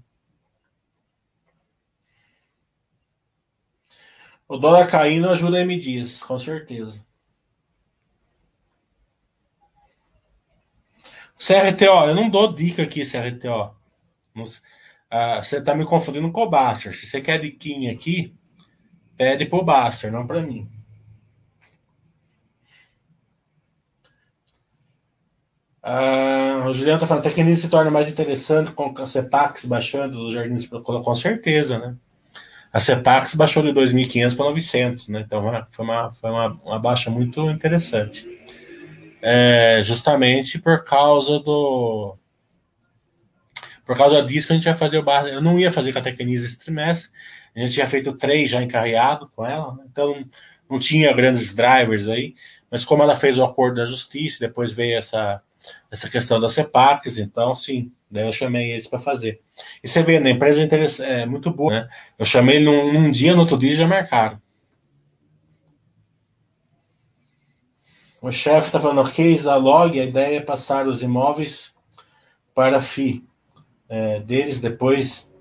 [4.48, 7.06] O dólar caindo ajuda a M Dias, com certeza.
[11.38, 13.76] CRTO, eu não dou dica aqui, CRTO.
[15.10, 16.94] Ah, você está me confundindo com o Baster.
[16.94, 18.34] Se você quer diquinha aqui,
[19.16, 20.68] pede pro Baster, não para mim.
[25.90, 30.18] Ah, o Juliano está falando, a tecnologia se torna mais interessante com a CEPAX baixando
[30.18, 31.96] dos jardins, com certeza, né?
[32.70, 35.24] A CEPAX baixou de 2.500 para 900, né?
[35.26, 38.28] Então foi uma, foi uma, uma baixa muito interessante.
[39.22, 42.18] É, justamente por causa do.
[43.86, 45.26] Por causa disso que a gente vai fazer o bar.
[45.26, 47.10] Eu não ia fazer com a Tecnisa esse trimestre.
[47.56, 49.84] A gente tinha feito três já encarreado com ela, né?
[49.90, 50.22] então
[50.70, 52.34] não tinha grandes drivers aí.
[52.70, 55.42] Mas como ela fez o acordo da justiça, depois veio essa
[55.90, 59.40] essa questão das CEPACs, então sim, daí eu chamei eles para fazer.
[59.82, 61.88] E você vê, né, a empresa é, muito boa, né?
[62.18, 64.40] Eu chamei num, num dia, no outro dia já marcaram.
[68.20, 71.74] O chefe está falando, o case da Log, a ideia é passar os imóveis
[72.54, 73.24] para a FI
[73.88, 75.32] é, deles depois.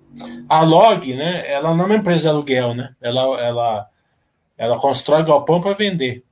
[0.47, 2.95] A Log, né, ela não é uma empresa de aluguel, né?
[3.01, 3.89] Ela, ela,
[4.57, 6.23] ela constrói galpão para vender.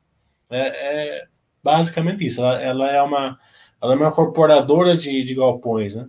[0.49, 1.27] É, é,
[1.63, 2.41] basicamente isso.
[2.41, 3.39] Ela, ela é uma
[3.86, 6.07] ela é uma incorporadora de, de galpões, né?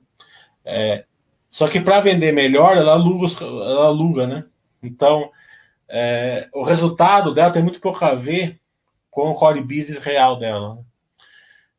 [0.65, 1.05] É,
[1.51, 4.45] só que para vender melhor, ela aluga, ela aluga né?
[4.83, 5.31] Então,
[5.89, 8.61] é, o resultado dela tem muito pouco a ver
[9.11, 10.75] com o core business real dela.
[10.77, 10.83] Né?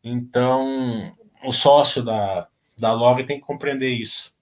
[0.03, 4.36] Então, o sócio da, da Log tem que compreender isso.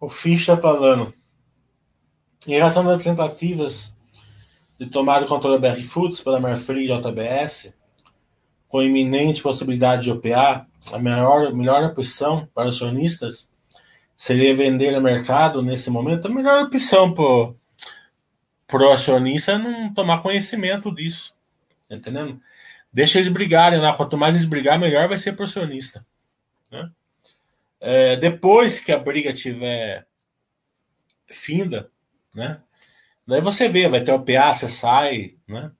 [0.00, 1.12] O Fish está falando.
[2.46, 3.94] Em relação às tentativas
[4.78, 7.74] de tomar o controle da BR Foods pela Marfrig e JBS,
[8.66, 13.50] com iminente possibilidade de OPA, a melhor, melhor opção para os acionistas
[14.16, 16.28] seria vender no mercado nesse momento.
[16.28, 21.34] A melhor opção para o acionista é não tomar conhecimento disso.
[21.88, 22.40] Tá entendendo?
[22.92, 23.92] Deixa eles brigarem lá.
[23.92, 26.06] Quanto mais eles brigar, melhor vai ser para o acionista.
[26.70, 26.90] Né?
[27.80, 30.06] É, depois que a briga tiver
[31.28, 31.90] finda,
[32.34, 32.60] né?
[33.26, 35.70] Daí você vê, vai ter o PA, você sai, né?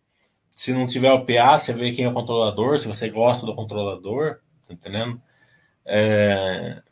[0.54, 3.54] Se não tiver o PA, você vê quem é o controlador, se você gosta do
[3.54, 5.20] controlador, tá entendendo?
[5.84, 6.82] É,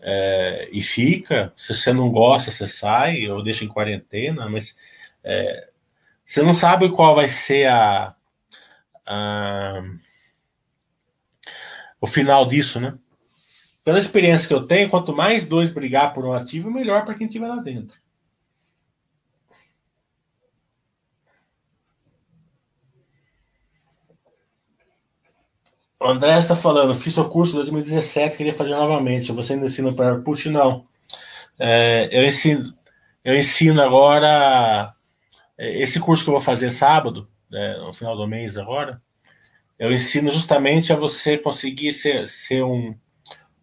[0.00, 1.52] é, e fica.
[1.56, 4.76] Se você não gosta, você sai ou deixa em quarentena, mas
[5.24, 5.70] é,
[6.26, 8.14] você não sabe qual vai ser a,
[9.06, 9.82] a,
[12.00, 12.98] o final disso, né?
[13.88, 17.26] Pela experiência que eu tenho, quanto mais dois brigar por um ativo, melhor para quem
[17.26, 17.98] estiver lá dentro.
[25.98, 29.32] O André está falando, fiz o curso em 2017, queria fazer novamente.
[29.32, 30.50] Você ainda ensina para Put?
[30.50, 30.86] Não.
[31.58, 32.74] É, eu, ensino,
[33.24, 34.92] eu ensino agora.
[35.56, 39.00] É, esse curso que eu vou fazer sábado, né, no final do mês agora,
[39.78, 42.94] eu ensino justamente a você conseguir ser, ser um,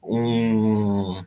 [0.08, 1.24] um,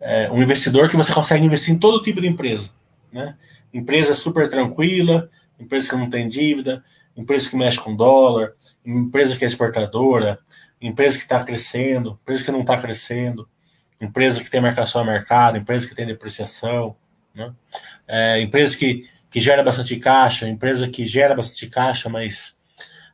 [0.00, 2.70] é, um investidor que você consegue investir em todo tipo de empresa.
[3.12, 3.36] Né?
[3.72, 6.84] Empresa super tranquila, empresa que não tem dívida,
[7.16, 8.52] empresa que mexe com dólar,
[8.84, 10.38] empresa que é exportadora,
[10.80, 13.48] empresa que está crescendo, empresa que não está crescendo,
[14.00, 16.96] empresa que tem marcação a mercado, empresa que tem depreciação,
[17.34, 17.52] né?
[18.08, 22.56] é, empresa que, que gera bastante caixa, empresa que gera bastante caixa, mas,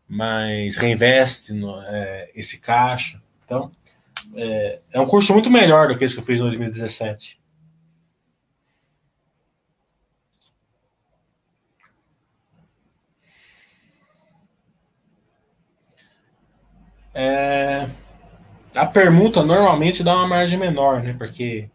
[0.09, 3.21] mas reinveste no, é, esse caixa.
[3.45, 3.71] Então,
[4.41, 7.41] é, é um curso muito melhor do que esse que eu fiz em 2017.
[17.13, 17.89] É,
[18.77, 21.17] a permuta normalmente dá uma margem menor, né?
[21.19, 21.69] Porque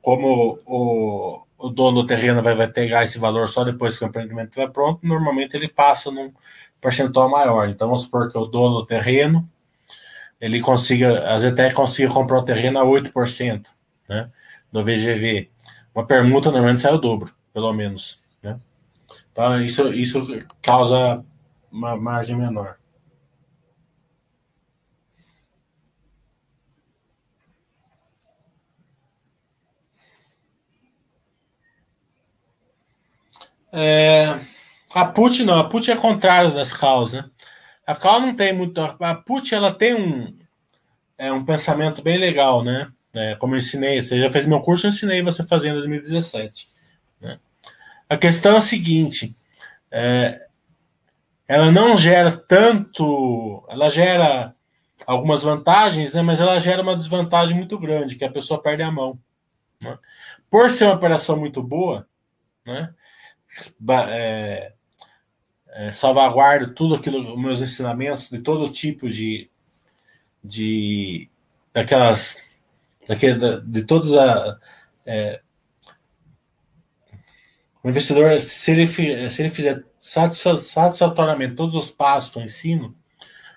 [0.00, 4.08] como o, o dono do terreno vai, vai pegar esse valor só depois que o
[4.08, 6.32] empreendimento estiver pronto, normalmente ele passa num
[6.80, 7.68] percentual maior.
[7.68, 9.46] Então vamos supor que o dono do terreno
[10.40, 13.66] ele consiga, vezes até consiga comprar o terreno a 8%,
[14.08, 14.30] né?
[14.72, 15.50] No VGV.
[15.94, 18.60] Uma permuta normalmente sai o dobro, pelo menos, né?
[19.32, 21.24] Então isso, isso causa
[21.70, 22.76] uma margem menor.
[33.72, 34.38] É,
[34.94, 37.30] a put não, a put é contrário das causas, né?
[37.86, 38.80] A Cal não tem muito.
[38.80, 40.36] A Put ela tem um,
[41.16, 42.90] é, um pensamento bem legal, né?
[43.14, 46.68] É, como eu ensinei, você já fez meu curso, eu ensinei você fazer em 2017.
[47.20, 47.38] Né?
[48.08, 49.34] A questão é a seguinte:
[49.90, 50.48] é,
[51.46, 53.64] ela não gera tanto.
[53.68, 54.54] Ela gera
[55.06, 56.22] algumas vantagens, né?
[56.22, 59.18] Mas ela gera uma desvantagem muito grande, que a pessoa perde a mão.
[59.80, 59.96] Né?
[60.50, 62.06] Por ser uma operação muito boa,
[62.64, 62.92] né?
[64.10, 64.72] É,
[65.76, 69.50] é, salvaguardo tudo aquilo, meus ensinamentos de todo tipo de,
[70.42, 71.28] de
[71.72, 72.38] daquelas,
[73.06, 74.58] daquele, de todos a
[75.04, 75.40] é,
[77.86, 78.86] o investidor, se ele,
[79.30, 82.96] se ele fizer satisfatoriamente todos os passos que eu ensino,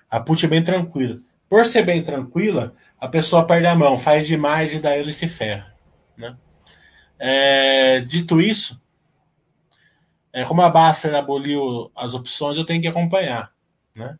[0.08, 1.18] a put é bem tranquila.
[1.48, 5.26] Por ser bem tranquila, a pessoa perde a mão, faz demais e daí ele se
[5.26, 5.74] ferra.
[6.16, 6.36] Né?
[7.18, 8.80] É, dito isso,
[10.44, 13.52] como a Baster aboliu as opções, eu tenho que acompanhar.
[13.94, 14.16] Né?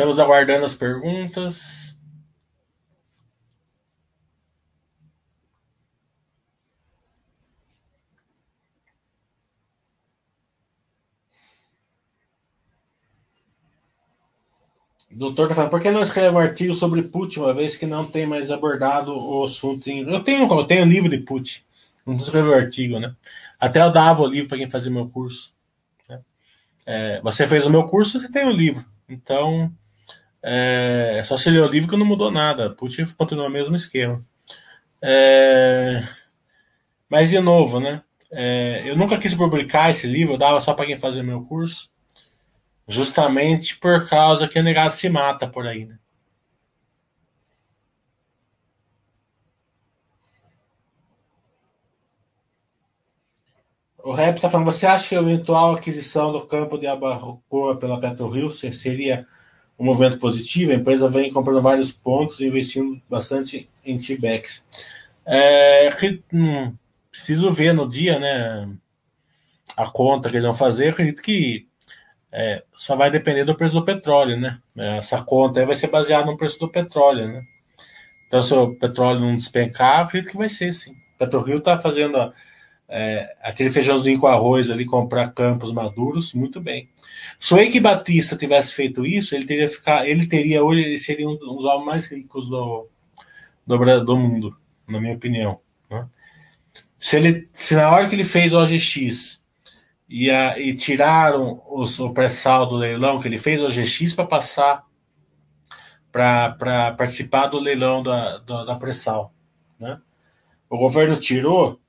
[0.00, 1.94] Estamos aguardando as perguntas.
[15.12, 17.84] O doutor está falando, por que não escreve um artigo sobre Putin, uma vez que
[17.84, 19.86] não tem mais abordado o assunto?
[19.88, 20.10] Em...
[20.10, 21.60] Eu tenho, eu tenho livro de Putin,
[22.06, 23.14] não escrever artigo, né?
[23.60, 25.54] Até eu dava o livro para quem fazia meu curso.
[26.08, 26.22] Né?
[26.86, 28.82] É, você fez o meu curso, você tem o livro.
[29.06, 29.70] Então,
[30.42, 32.70] é, é, só se ler o livro que não mudou nada.
[32.70, 34.24] Putin continua o mesmo esquema.
[35.02, 36.06] É,
[37.08, 38.02] mas, de novo, né?
[38.32, 41.90] É, eu nunca quis publicar esse livro, eu dava só para quem fazia meu curso.
[42.88, 45.98] Justamente por causa que o negado se mata por aí, né?
[54.02, 58.00] O Rap está falando, você acha que a eventual aquisição do campo de Abarrocoa pela
[58.00, 59.26] PetroRio seria
[59.80, 60.72] um movimento positivo?
[60.72, 64.62] A empresa vem comprando vários pontos e investindo bastante em T-Backs.
[65.24, 65.90] É,
[66.32, 66.74] hum,
[67.10, 68.68] preciso ver no dia, né?
[69.74, 70.90] A conta que eles vão fazer.
[70.90, 71.66] acredito que
[72.30, 74.58] é, só vai depender do preço do petróleo, né?
[74.76, 77.42] É, essa conta aí vai ser baseada no preço do petróleo, né?
[78.28, 80.92] Então, se o petróleo não despencar, acredito que vai ser, sim.
[80.92, 82.32] O PetroRio está fazendo
[82.92, 86.90] é, aquele feijãozinho com arroz ali, comprar campos maduros, muito bem.
[87.52, 91.36] O Eike Batista tivesse feito isso, ele teria ficar, ele teria hoje, ele seria um
[91.36, 92.88] dos homens mais ricos do,
[93.64, 94.56] do, do mundo,
[94.88, 95.60] na minha opinião.
[95.88, 96.04] Né?
[96.98, 99.40] Se, ele, se na hora que ele fez o OGX
[100.08, 104.26] e, a, e tiraram os, o pré-sal do leilão que ele fez, o GX, para
[104.26, 104.84] passar
[106.10, 109.32] para participar do leilão da, da, da pré-sal.
[109.78, 110.00] Né?
[110.68, 111.80] O governo tirou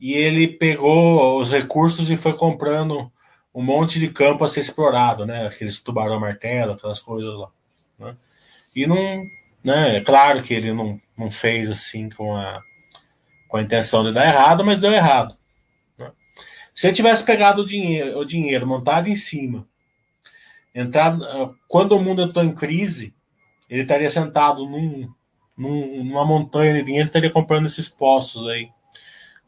[0.00, 3.10] e ele pegou os recursos e foi comprando
[3.54, 5.46] um monte de campo a ser explorado, né?
[5.46, 7.48] Aqueles tubarão martelo, aquelas coisas lá.
[7.98, 8.16] Né?
[8.74, 9.24] E não,
[9.64, 9.96] né?
[9.96, 12.60] É claro que ele não, não fez assim com a,
[13.48, 15.36] com a intenção de dar errado, mas deu errado.
[16.76, 19.66] Se ele tivesse pegado o dinheiro, o dinheiro montado em cima,
[20.74, 23.14] entrado, quando o mundo entrou em crise,
[23.66, 25.10] ele estaria sentado num,
[25.56, 28.68] num, numa montanha de dinheiro, estaria comprando esses poços aí,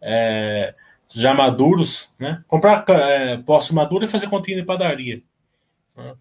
[0.01, 0.75] é,
[1.15, 2.43] já maduros, né?
[2.47, 5.23] Comprar é, poços maduros e fazer continha de padaria.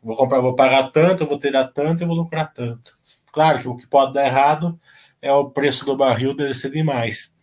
[0.02, 2.92] Vou comprar, vou pagar tanto, vou tirar tanto, eu vou lucrar tanto.
[3.32, 4.80] Claro que o que pode dar errado
[5.22, 7.36] é o preço do barril descer demais.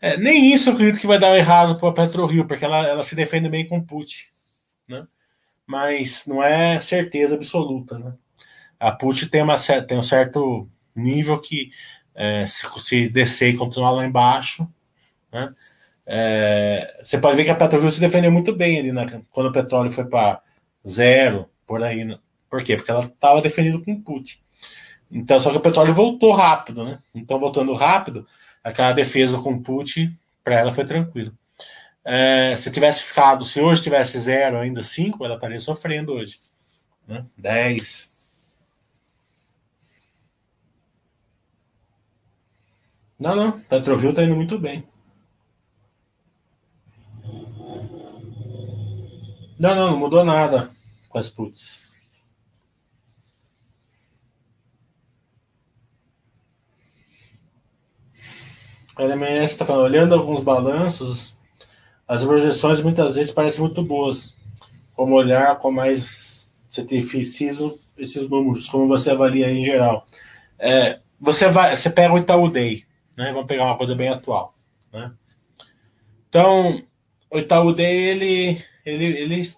[0.00, 3.04] É, nem isso eu acredito que vai dar errado para a PetroRio, porque ela, ela
[3.04, 4.28] se defende bem com o Put,
[4.88, 5.06] né?
[5.66, 8.14] Mas não é certeza absoluta, né?
[8.78, 9.56] A Put tem, uma,
[9.86, 11.70] tem um certo nível que
[12.14, 14.68] é, se, se descer e continuar lá embaixo,
[15.32, 15.52] né?
[16.06, 19.22] É, você pode ver que a PetroRio se defendeu muito bem ali, né?
[19.30, 20.42] quando o petróleo foi para
[20.88, 22.04] zero, por aí.
[22.04, 22.18] Né?
[22.50, 22.76] Por quê?
[22.76, 24.42] Porque ela estava defendendo com o put.
[25.10, 26.98] Então, só que o petróleo voltou rápido, né?
[27.14, 28.26] Então, voltando rápido,
[28.64, 30.10] aquela defesa com put,
[30.42, 31.36] para ela foi tranquilo.
[32.04, 36.38] É, se tivesse ficado, se hoje tivesse zero, ainda cinco, ela estaria sofrendo hoje.
[37.06, 37.24] Né?
[37.36, 38.10] 10.
[43.18, 43.60] Não, não.
[43.60, 44.84] PetroRio está indo muito bem.
[49.62, 50.68] Não, não, não mudou nada
[51.08, 51.88] com as puts.
[58.96, 61.36] A LMS está falando, olhando alguns balanços,
[62.08, 64.36] as projeções muitas vezes parecem muito boas.
[64.94, 70.04] Como olhar com mais cientificismo esses números, como você avalia em geral.
[70.58, 72.84] É, você vai, você pega o Itaú Day,
[73.16, 73.30] né?
[73.30, 74.56] Vamos pegar uma coisa bem atual,
[74.92, 75.12] né?
[76.28, 76.82] Então,
[77.30, 79.52] o Itaú Day, ele, ele, ele,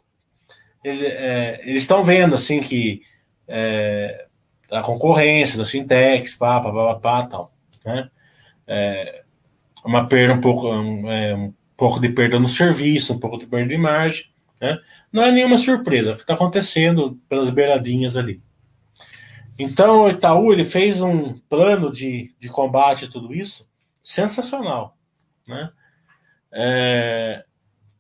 [0.85, 3.03] ele é, eles estão vendo assim que
[3.49, 4.27] é,
[4.71, 7.55] a concorrência fintechs, pá, pá, pá, pá, pá tal,
[7.85, 8.11] né?
[8.67, 9.23] É,
[9.85, 13.47] uma perda um pouco, um, é, um pouco de perda no serviço, um pouco de
[13.47, 14.27] perda de margem.
[14.61, 14.79] Né?
[15.13, 18.43] Não é nenhuma surpresa o que está acontecendo pelas beiradinhas ali.
[19.59, 23.69] Então o Itaú ele fez um plano de, de combate a tudo isso
[24.03, 24.97] sensacional,
[25.47, 25.71] né?
[26.53, 27.45] É,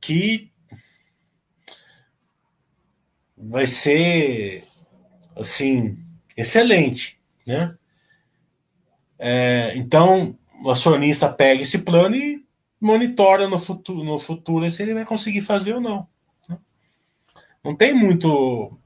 [0.00, 0.50] que
[3.48, 4.64] vai ser
[5.36, 5.98] assim
[6.36, 7.76] excelente, né?
[9.18, 12.44] É, então o acionista pega esse plano e
[12.80, 16.06] monitora no futuro, no futuro se ele vai conseguir fazer ou não.
[16.48, 16.58] Né?
[17.62, 18.76] Não tem muito.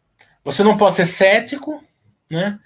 [0.45, 1.83] Você não pode ser cético,
[2.31, 2.59] né?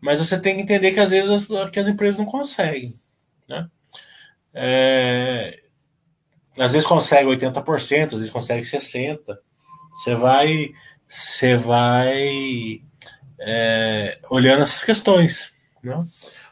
[0.00, 2.94] Mas você tem que entender que às vezes as, que as empresas não conseguem.
[3.46, 3.68] Né?
[4.54, 5.62] É,
[6.58, 9.38] às vezes consegue 80%, às vezes consegue 60%.
[9.94, 10.72] Você vai.
[11.10, 12.82] Você vai
[13.40, 15.52] é, olhando essas questões.
[15.82, 16.00] Né?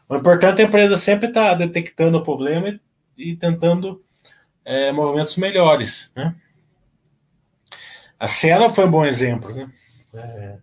[0.08, 2.80] O importante é a empresa sempre estar tá detectando o problema e,
[3.30, 4.04] e tentando
[4.64, 6.10] é, movimentos melhores.
[6.16, 6.34] Né?
[8.18, 9.54] A Cielo foi um bom exemplo.
[9.54, 9.72] Né?
[10.12, 10.58] É,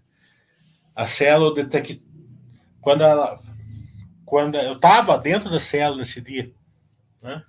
[0.93, 2.03] a Cielo detect...
[2.81, 3.41] quando ela
[4.25, 6.51] quando eu estava dentro da Cielo nesse dia,
[7.21, 7.43] né?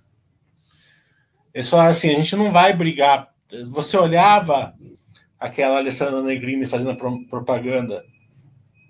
[1.52, 3.32] Eles falaram assim: a gente não vai brigar.
[3.70, 4.74] Você olhava
[5.38, 8.04] aquela Alessandra Negrini fazendo a propaganda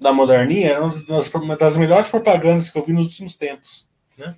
[0.00, 3.88] da moderninha, era uma das melhores propagandas que eu vi nos últimos tempos.
[4.16, 4.36] Né?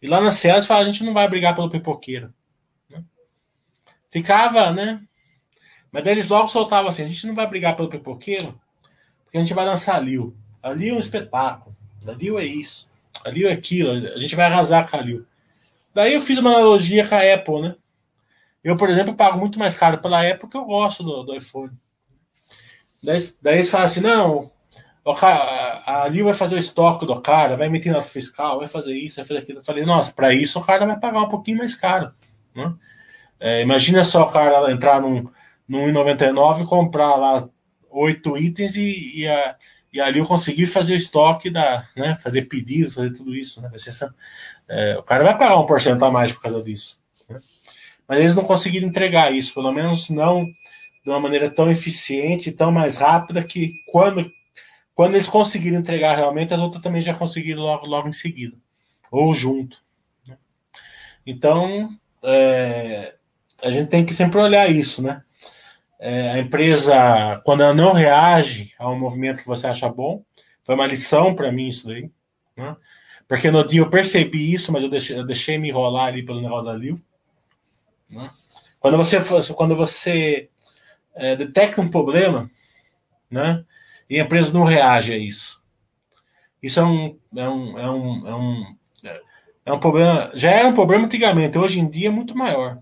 [0.00, 2.32] E lá na Cielo falaram: a gente não vai brigar pelo pipoqueiro.
[2.90, 3.02] Né?
[4.10, 5.02] Ficava, né?
[5.92, 8.58] Mas daí eles logo soltavam assim: a gente não vai brigar pelo pipoqueiro,
[9.24, 10.36] porque a gente vai lançar Lil.
[10.62, 11.76] Ali é um espetáculo.
[12.06, 12.88] Ali é isso.
[13.24, 13.90] Ali é aquilo.
[13.90, 15.26] A gente vai arrasar com a Lil.
[15.94, 17.74] Daí eu fiz uma analogia com a Apple, né?
[18.62, 21.72] Eu, por exemplo, pago muito mais caro pela Apple porque eu gosto do, do iPhone.
[23.02, 24.50] Daí, daí eles falam assim: não,
[25.04, 28.68] o cara, a Lil vai fazer o estoque do cara, vai emitir nota fiscal, vai
[28.68, 29.60] fazer isso, vai fazer aquilo.
[29.60, 32.10] Eu falei: nossa, para isso o cara vai pagar um pouquinho mais caro.
[32.54, 32.74] Né?
[33.40, 35.28] É, imagina só o cara entrar num,
[35.66, 37.48] num 1,99 e comprar lá
[37.90, 39.56] oito itens e, e a
[39.92, 43.70] e ali eu consegui fazer o estoque da, né, fazer pedidos, fazer tudo isso, né,
[43.78, 44.12] ser,
[44.68, 47.38] é, o cara vai pagar um porcento a mais por causa disso, né?
[48.08, 52.72] Mas eles não conseguiram entregar isso, pelo menos não de uma maneira tão eficiente, tão
[52.72, 54.30] mais rápida que quando
[54.94, 58.56] quando eles conseguiram entregar realmente, as outras também já conseguiram logo, logo em seguida,
[59.12, 59.80] ou junto.
[60.26, 60.36] Né?
[61.24, 61.88] Então,
[62.20, 63.14] é,
[63.62, 65.22] a gente tem que sempre olhar isso, né?
[65.98, 70.22] é, a empresa, quando ela não reage a um movimento que você acha bom,
[70.62, 72.10] foi uma lição para mim isso daí,
[72.56, 72.76] né?
[73.26, 76.40] Porque no dia eu percebi isso, mas eu deixei, eu deixei me enrolar ali pelo
[76.40, 76.98] negócio da Liu.
[78.08, 78.30] Né?
[78.80, 79.18] Quando você,
[79.54, 80.48] quando você
[81.14, 82.50] é, detecta um problema,
[83.30, 83.64] né?
[84.08, 85.62] E a empresa não reage a isso.
[86.62, 88.76] Isso é um, é um, é um, é um,
[89.66, 90.30] é um problema.
[90.34, 92.78] Já era um problema antigamente, hoje em dia é muito maior.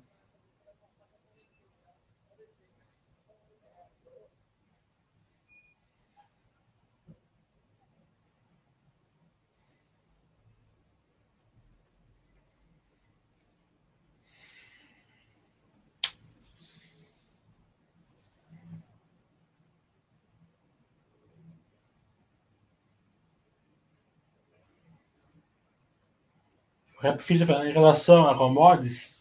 [27.10, 29.14] Em relação a commodities,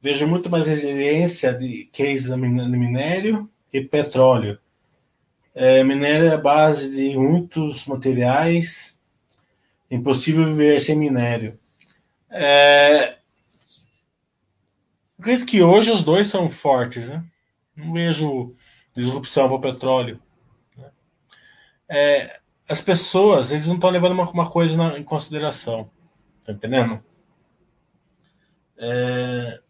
[0.00, 4.58] vejo muito mais resiliência de case no minério e petróleo.
[5.54, 8.98] É, minério é a base de muitos materiais,
[9.90, 11.58] impossível viver sem minério.
[12.28, 13.16] É,
[15.18, 17.24] acredito que hoje os dois são fortes, né?
[17.76, 18.54] Não vejo
[18.94, 20.20] disrupção para o petróleo.
[20.76, 20.90] Né?
[21.88, 25.90] É, as pessoas, eles não estão levando uma, uma coisa na, em consideração.
[26.44, 27.02] Tá entendendo?
[28.76, 29.60] É...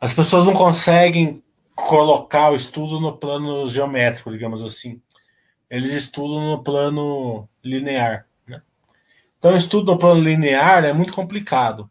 [0.00, 1.42] As pessoas não conseguem
[1.74, 5.02] colocar o estudo no plano geométrico, digamos assim.
[5.68, 8.26] Eles estudam no plano linear.
[8.46, 8.62] Né?
[9.38, 11.90] Então, estudo no plano linear é muito complicado.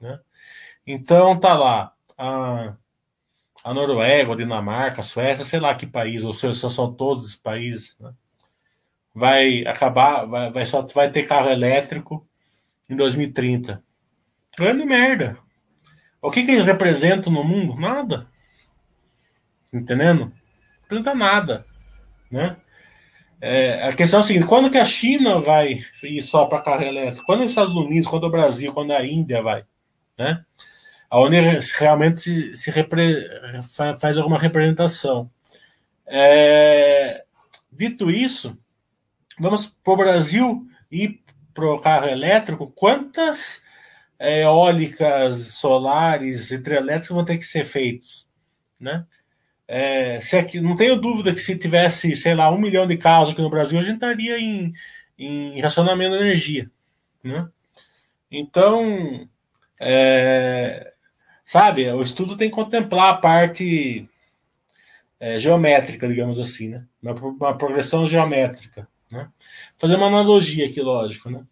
[0.00, 0.18] Né?
[0.86, 1.92] Então, tá lá.
[2.16, 2.74] A,
[3.62, 7.36] a Noruega, a Dinamarca, a Suécia, sei lá que país, ou se são todos os
[7.36, 7.96] países.
[8.00, 8.12] Né?
[9.18, 12.26] Vai acabar, vai, vai só vai ter carro elétrico
[12.88, 13.82] em 2030.
[14.56, 15.36] Grande merda.
[16.22, 17.78] O que, que eles representam no mundo?
[17.78, 18.28] Nada.
[19.72, 20.26] Entendendo?
[20.26, 20.32] Não
[20.82, 21.66] representa nada.
[22.30, 22.56] Né?
[23.40, 26.82] É, a questão é a seguinte: quando que a China vai ir só para carro
[26.82, 27.26] elétrico?
[27.26, 29.62] Quando os Estados Unidos, quando o Brasil, quando a Índia vai?
[30.16, 30.42] Né?
[31.10, 31.36] A ONU
[31.78, 33.28] realmente se, se repre,
[33.98, 35.30] faz alguma representação.
[36.06, 37.24] É,
[37.70, 38.56] dito isso,
[39.38, 41.20] vamos para o Brasil e
[41.54, 43.62] para o carro elétrico, quantas
[44.18, 48.28] é, eólicas, solares, hidrelétricas vão ter que ser feitas?
[48.78, 49.04] Né?
[49.66, 53.42] É, se não tenho dúvida que se tivesse, sei lá, um milhão de carros aqui
[53.42, 54.72] no Brasil, a gente estaria em,
[55.18, 56.70] em racionamento de energia.
[57.22, 57.48] Né?
[58.30, 59.28] Então,
[59.80, 60.92] é,
[61.44, 64.08] sabe, o estudo tem que contemplar a parte
[65.20, 66.84] é, geométrica, digamos assim, né?
[67.02, 68.88] uma, uma progressão geométrica.
[69.78, 71.30] Fazer uma analogia aqui, lógico.
[71.30, 71.42] Né?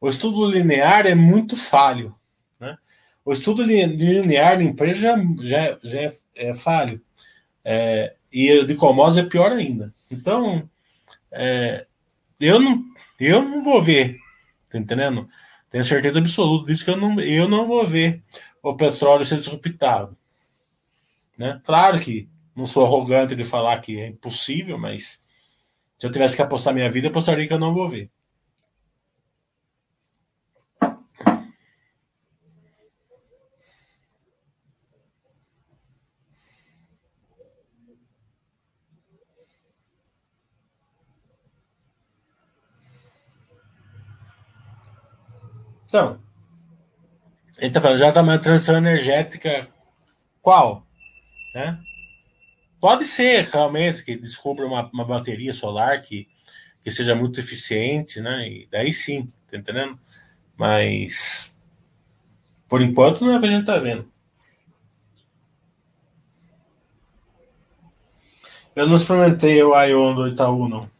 [0.00, 2.14] O estudo linear é muito falho.
[2.58, 2.76] Né?
[3.24, 7.00] O estudo linear de empresa já, já, já é, é falho.
[7.64, 9.92] É, e de commodities é pior ainda.
[10.10, 10.68] Então,
[11.32, 11.86] é,
[12.38, 12.84] eu, não,
[13.18, 14.18] eu não vou ver,
[14.70, 15.28] tá entendendo?
[15.70, 18.22] Tenho certeza absoluta disso que eu não, eu não vou ver
[18.62, 20.16] o petróleo ser disruptado.
[21.36, 21.60] Né?
[21.64, 25.22] Claro que não sou arrogante de falar que é impossível, mas
[25.98, 28.10] Se eu tivesse que apostar minha vida, apostaria que eu não vou ver.
[45.88, 46.20] Então,
[47.56, 49.66] ele está falando, já está uma transição energética
[50.42, 50.82] qual?
[51.54, 51.78] Né?
[52.80, 56.26] Pode ser realmente que descubra uma, uma bateria solar que,
[56.84, 58.48] que seja muito eficiente, né?
[58.48, 59.98] E daí sim, tá entendendo?
[60.56, 61.56] Mas
[62.68, 64.10] por enquanto não é o que a gente está vendo.
[68.74, 70.90] Eu não experimentei o Ion do Itaú, não.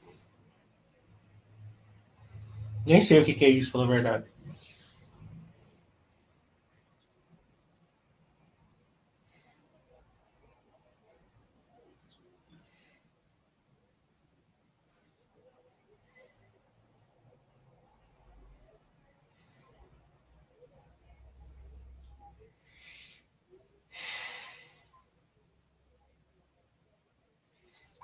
[2.86, 4.24] Nem sei o que, que é isso, pela verdade.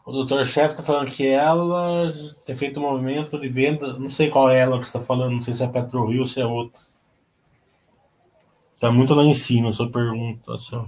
[0.05, 2.11] O doutor-chefe está falando que ela
[2.44, 3.96] tem feito um movimento de venda.
[3.98, 6.40] Não sei qual é ela que está falando, não sei se é PetroRio ou se
[6.40, 6.80] é outra.
[8.74, 10.55] Está muito lá em cima a sua pergunta.
[10.55, 10.84] Assim.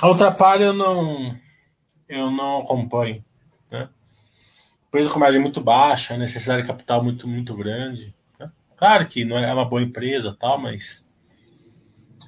[0.00, 1.45] A outra palha eu não
[2.08, 3.24] eu não acompanho.
[3.70, 3.88] Né?
[4.88, 8.14] Empresa com margem muito baixa, necessidade de capital muito, muito grande.
[8.38, 8.50] Né?
[8.76, 11.06] Claro que não é uma boa empresa, tal, mas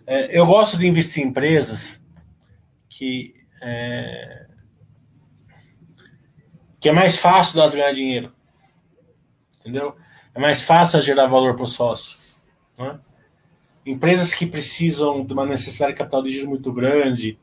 [0.06, 2.02] é, eu gosto de investir em empresas
[2.88, 4.46] que é,
[6.80, 8.32] que é mais fácil delas ganhar dinheiro.
[9.60, 9.96] Entendeu?
[10.34, 12.18] É mais fácil gerar valor para o sócio.
[12.78, 12.98] Né?
[13.84, 17.38] Empresas que precisam de uma necessidade de capital de giro muito grande,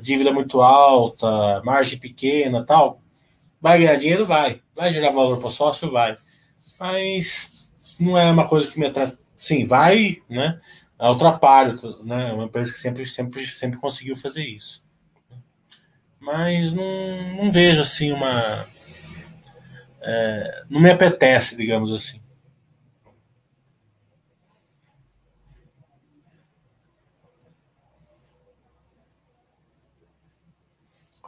[0.00, 3.00] dívida muito alta, margem pequena tal,
[3.60, 4.26] vai ganhar dinheiro?
[4.26, 4.60] Vai.
[4.74, 5.90] Vai gerar valor para o sócio?
[5.90, 6.16] Vai.
[6.78, 7.68] Mas
[7.98, 9.12] não é uma coisa que me atrai.
[9.34, 10.60] Sim, vai, né?
[10.98, 12.30] É ultrapalho, né?
[12.30, 14.84] É uma empresa que sempre, sempre, sempre conseguiu fazer isso.
[16.18, 18.66] Mas não, não vejo assim uma.
[20.00, 22.20] É, não me apetece, digamos assim.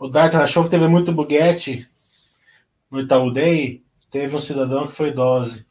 [0.01, 1.87] O Dart achou que teve muito buguete
[2.91, 3.83] no Itaú Day.
[4.11, 5.67] Teve um cidadão que foi dose.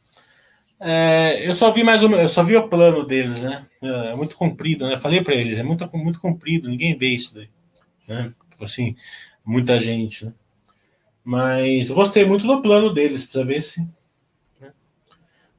[0.80, 3.66] É, eu só vi mais um, eu só vi o plano deles, né?
[3.82, 4.98] É, muito comprido, né?
[4.98, 7.48] Falei para eles, é muito, muito comprido, ninguém vê isso daí,
[8.06, 8.32] né?
[8.50, 8.94] Tipo assim,
[9.44, 10.32] muita gente, né?
[11.24, 13.80] Mas gostei muito do plano deles, precisa ver se.
[14.60, 14.72] Né?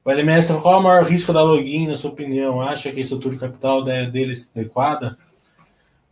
[0.02, 2.62] O qual é o maior risco da login, na sua opinião?
[2.62, 5.18] Acha que a estrutura capital deles é adequada?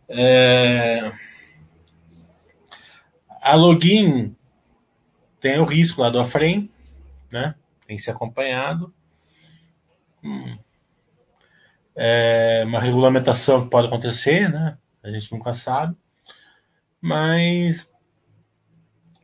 [0.07, 1.11] É
[3.41, 4.35] a login
[5.39, 6.71] tem o risco lá do frame,
[7.31, 7.55] né?
[7.87, 8.93] Tem que ser acompanhado.
[10.23, 10.57] Hum.
[11.95, 14.77] É uma regulamentação que pode acontecer, né?
[15.01, 15.95] A gente nunca sabe.
[17.01, 17.89] Mas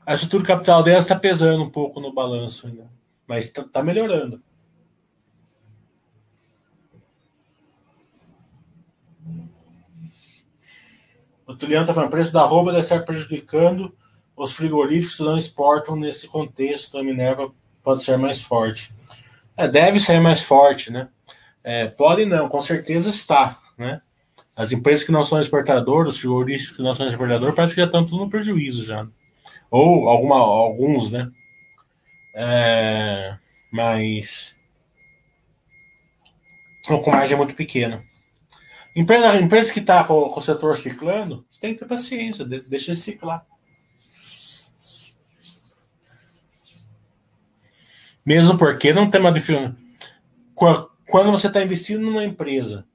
[0.05, 2.89] a estrutura capital dela está pesando um pouco no balanço ainda.
[3.27, 4.41] Mas está tá melhorando.
[11.45, 13.95] O Tuliano está falando, o preço da roupa deve estar prejudicando
[14.35, 17.51] os frigoríficos não exportam nesse contexto, a Minerva
[17.83, 18.93] pode ser mais forte.
[19.55, 21.07] É, deve ser mais forte, né?
[21.63, 24.01] É, pode não, com certeza está, né?
[24.55, 27.87] As empresas que não são exportadoras, os frigoríficos que não são exportadores, parece que já
[27.87, 29.07] estão tudo no prejuízo já.
[29.69, 31.29] Ou alguma, alguns, né?
[32.35, 33.37] É,
[33.71, 34.55] mas
[36.87, 38.03] com margem muito pequena.
[38.95, 42.91] Empresa, empresa que está com, com, o setor ciclando, você tem que ter paciência, deixa
[42.91, 43.45] ele ciclar.
[48.25, 49.75] Mesmo porque não tem uma diferença.
[50.55, 52.85] Quando você está investindo numa empresa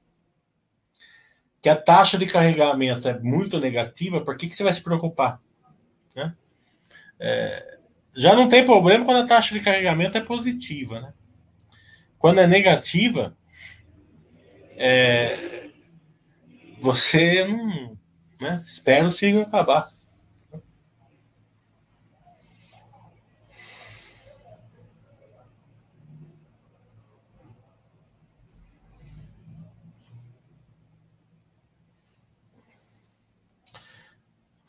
[1.61, 5.39] que a taxa de carregamento é muito negativa, por que, que você vai se preocupar?
[6.15, 6.33] Né?
[7.19, 7.77] É,
[8.13, 10.99] já não tem problema quando a taxa de carregamento é positiva.
[10.99, 11.13] Né?
[12.17, 13.37] Quando é negativa,
[14.75, 15.69] é,
[16.79, 17.97] você não.
[18.39, 18.63] Né?
[18.67, 19.87] Espera o ciclo acabar.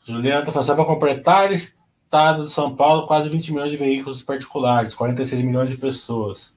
[0.05, 4.93] Juliana está fazendo para completar estado de São Paulo, quase 20 milhões de veículos particulares,
[4.93, 6.53] 46 milhões de pessoas.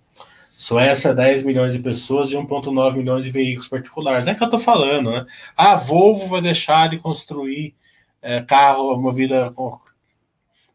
[0.56, 4.26] Suécia, 10 milhões de pessoas e 1,9 milhões de veículos particulares.
[4.26, 5.26] É que eu estou falando, né?
[5.56, 7.74] A Volvo vai deixar de construir
[8.22, 9.66] é, carro movido com.
[9.66, 9.80] O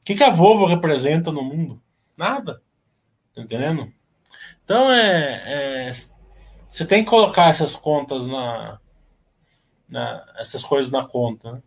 [0.06, 1.82] que, que a Volvo representa no mundo?
[2.16, 2.62] Nada.
[3.34, 3.92] Tá entendendo?
[4.64, 5.92] Então é, é,
[6.70, 8.80] Você tem que colocar essas contas na.
[9.90, 11.54] na essas coisas na conta.
[11.54, 11.62] Né?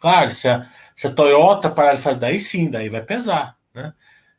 [0.00, 3.56] Claro, se a, se a Toyota parar de fazer, daí sim, daí vai pesar.
[3.74, 3.92] Né?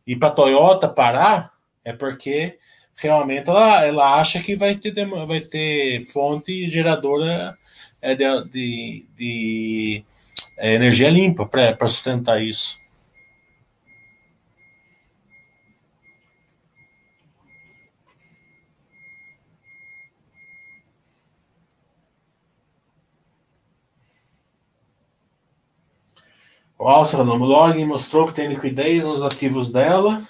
[0.05, 1.51] E para a Toyota parar,
[1.83, 2.57] é porque
[2.95, 7.57] realmente ela, ela acha que vai ter, vai ter fonte geradora
[8.01, 10.05] é, de, de, de
[10.57, 12.78] é, energia limpa para sustentar isso.
[26.79, 30.23] O log mostrou que tem liquidez nos ativos dela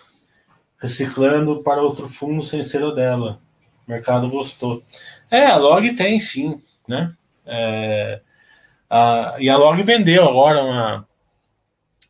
[0.80, 3.42] reciclando para outro fundo sem ser o dela.
[3.86, 4.84] O mercado gostou.
[5.30, 7.14] É, a Log tem sim, né?
[7.46, 8.22] É,
[8.90, 11.08] a, e a Log vendeu agora uma.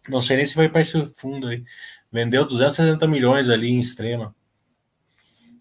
[0.08, 1.64] Não sei nem se vai para esse fundo aí.
[2.12, 4.34] Vendeu 260 milhões ali em extrema.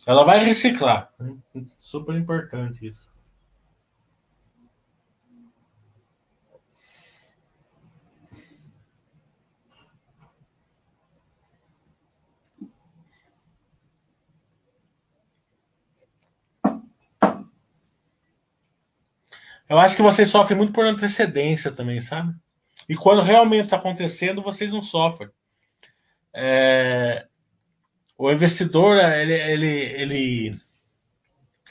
[0.07, 1.11] Ela vai reciclar.
[1.79, 3.08] Super importante isso.
[19.69, 22.35] Eu acho que vocês sofrem muito por antecedência também, sabe?
[22.89, 25.29] E quando realmente está acontecendo, vocês não sofrem.
[26.35, 27.27] É...
[28.17, 30.61] O investidor, ele, ele, ele,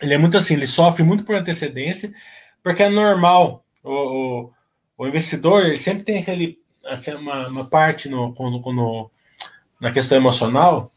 [0.01, 2.13] ele é muito assim, ele sofre muito por antecedência,
[2.63, 3.65] porque é normal.
[3.83, 4.53] O, o,
[4.97, 6.57] o investidor, ele sempre tem aquele,
[7.19, 9.11] uma, uma parte no, no, no,
[9.81, 10.91] na questão emocional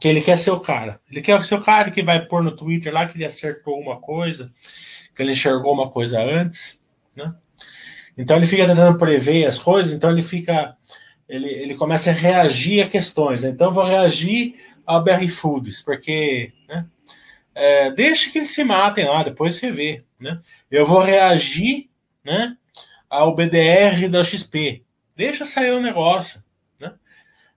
[0.00, 1.00] que ele quer ser o cara.
[1.10, 4.00] Ele quer ser o cara que vai pôr no Twitter lá que ele acertou uma
[4.00, 4.50] coisa,
[5.16, 6.78] que ele enxergou uma coisa antes,
[7.16, 7.34] né?
[8.16, 10.76] Então ele fica tentando prever as coisas, então ele fica,
[11.28, 13.42] ele, ele começa a reagir a questões.
[13.42, 13.48] Né?
[13.48, 14.54] Então vou reagir
[14.84, 16.86] ao BR Foods, porque, né?
[17.54, 20.38] É, deixa que eles se matem lá, depois você vê, né?
[20.70, 21.88] Eu vou reagir,
[22.22, 22.54] né?
[23.08, 24.82] Ao BDR da XP,
[25.16, 26.44] deixa sair o negócio,
[26.78, 26.92] né?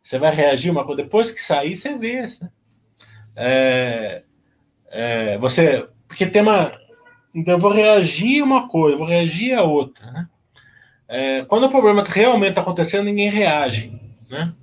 [0.01, 2.49] Você vai reagir uma coisa depois que sair, você vê, né?
[3.35, 4.23] É,
[4.89, 6.71] é, você, porque tem uma
[7.33, 10.11] então eu vou reagir a uma coisa, vou reagir a outra.
[10.11, 10.27] Né?
[11.07, 13.99] É, quando o problema realmente está acontecendo, ninguém reage.
[14.29, 14.53] Né?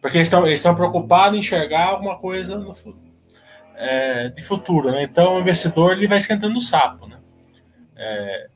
[0.00, 2.74] Porque eles estão, eles estão preocupados em enxergar alguma coisa no,
[3.74, 4.90] é, de futuro.
[4.90, 5.02] Né?
[5.02, 7.06] Então o investidor ele vai esquentando o sapo.
[7.06, 7.18] Né?
[7.96, 8.48] É,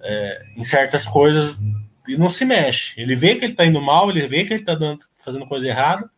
[0.00, 1.60] é em certas coisas
[2.08, 3.00] e não se mexe.
[3.00, 4.76] Ele vê que ele está indo mal, ele vê que ele está
[5.16, 6.08] fazendo coisa errada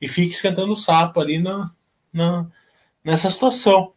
[0.00, 1.70] e fica esquentando o sapo ali na,
[2.12, 2.46] na,
[3.04, 3.92] nessa situação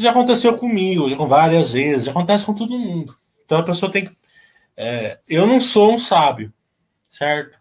[0.00, 3.16] já aconteceu comigo, já com várias vezes, já acontece com todo mundo.
[3.44, 4.16] Então a pessoa tem que.
[4.76, 6.52] É, eu não sou um sábio,
[7.08, 7.58] certo?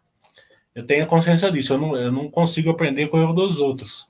[0.73, 4.07] Eu tenho consciência disso, eu não, eu não consigo aprender com o erro dos outros.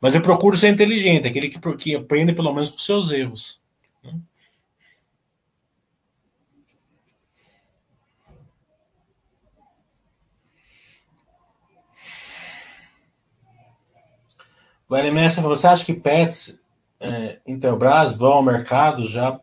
[0.00, 3.60] Mas eu procuro ser inteligente, aquele que, que aprende pelo menos com seus erros.
[4.02, 4.18] Né?
[14.88, 16.56] Vale Mestre, você acha que pets
[17.06, 19.38] é, Intelbras vão ao mercado já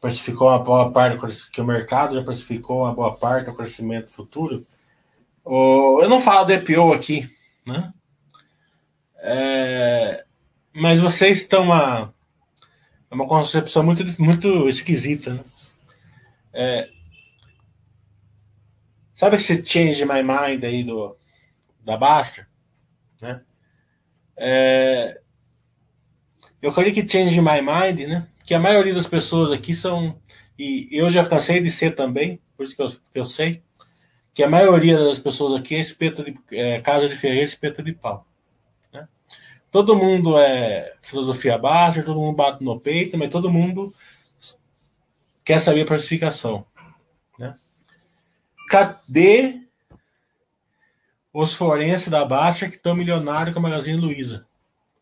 [0.00, 1.18] precificou uma boa parte
[1.50, 4.64] que o mercado já precificou uma boa parte do crescimento futuro.
[5.44, 7.28] eu não falo de IPO aqui,
[7.66, 7.92] né?
[9.16, 10.24] É,
[10.72, 12.14] mas vocês estão uma
[13.10, 15.44] é uma concepção muito muito esquisita, né?
[16.52, 16.88] É,
[19.14, 21.16] sabe esse change my mind aí do
[21.84, 22.46] da Basta,
[23.20, 23.42] né?
[24.36, 25.20] É,
[26.60, 28.26] eu que change my mind, né?
[28.44, 30.18] Que a maioria das pessoas aqui são.
[30.58, 33.62] E eu já cansei de ser também, por isso que eu, que eu sei.
[34.34, 37.92] Que a maioria das pessoas aqui é espeta de é, casa de ferreiro, espeta de
[37.92, 38.26] pau.
[38.92, 39.06] Né?
[39.70, 43.92] Todo mundo é filosofia baixa, todo mundo bate no peito, mas todo mundo
[45.44, 46.66] quer saber a precificação.
[47.38, 47.54] Né?
[48.68, 49.62] Cadê
[51.32, 54.47] os forenses da Baixa que estão milionários com a Magazine Luiza?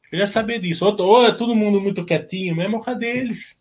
[0.09, 0.87] Queria saber disso.
[0.87, 3.59] Ou, ou é todo mundo muito quietinho mesmo, cadê eles?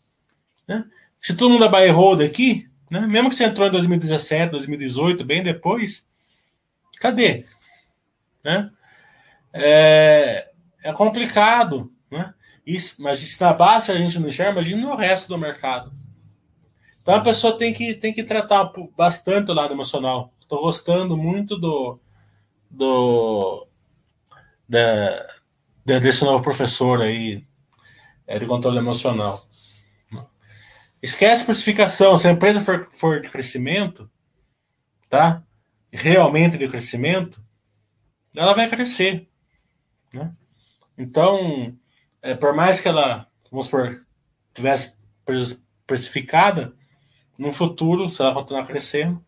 [0.67, 0.85] Né?
[1.21, 3.01] Se todo mundo da Bahia errou daqui, né?
[3.01, 6.07] mesmo que você entrou em 2017, 2018, bem depois,
[6.99, 7.45] cadê?
[8.43, 8.69] Né?
[9.51, 10.49] É,
[10.83, 11.91] é complicado.
[12.11, 12.33] Né?
[12.65, 15.91] Isso, mas se na base a gente não enxerga, imagina no resto do mercado.
[17.01, 20.33] Então a pessoa tem que, tem que tratar bastante o lado emocional.
[20.39, 21.99] Estou gostando muito do,
[22.69, 23.67] do
[24.67, 25.27] da,
[25.85, 27.45] desse novo professor aí
[28.25, 29.41] é, de controle emocional.
[31.01, 32.17] Esquece precificação.
[32.17, 34.09] Se a empresa for, for de crescimento,
[35.09, 35.43] tá?
[35.91, 37.39] Realmente de crescimento,
[38.35, 39.29] ela vai crescer.
[40.11, 40.33] Né?
[40.97, 41.77] Então,
[42.21, 44.03] é, por mais que ela, vamos supor,
[44.53, 44.95] tivesse
[45.85, 46.73] precificada,
[47.37, 49.23] no futuro, se ela continuar crescendo.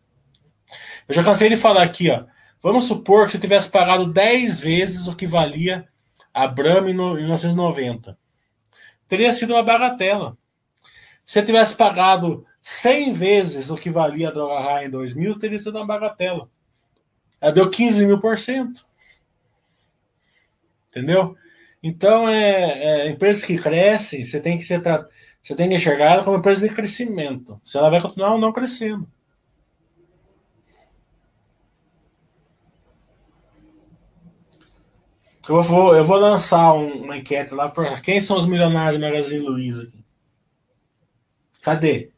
[1.06, 2.24] Eu já cansei de falar aqui, ó.
[2.60, 5.88] Vamos supor que você tivesse pagado 10 vezes o que valia
[6.38, 8.16] a Brahma em 1990.
[9.08, 10.38] Teria sido uma bagatela.
[11.20, 15.58] Se você tivesse pagado 100 vezes o que valia a Droga Raia em 2000, teria
[15.58, 16.48] sido uma bagatela.
[17.40, 18.86] Ela deu 15 mil por cento.
[20.90, 21.36] Entendeu?
[21.82, 24.80] Então, é, é, empresas que crescem, você tem que ser
[25.42, 27.60] você tem que enxergar ela como empresa de crescimento.
[27.64, 29.08] Se ela vai continuar ou não crescendo.
[35.48, 39.06] Eu vou, eu vou lançar um, uma enquete lá para quem são os milionários do
[39.06, 39.88] Magazine Luiza.
[41.62, 42.10] Cadê?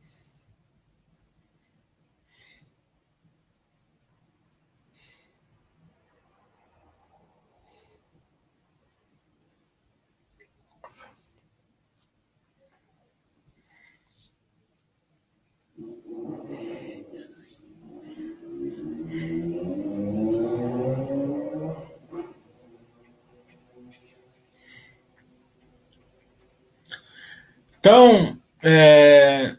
[27.81, 29.57] Então, é,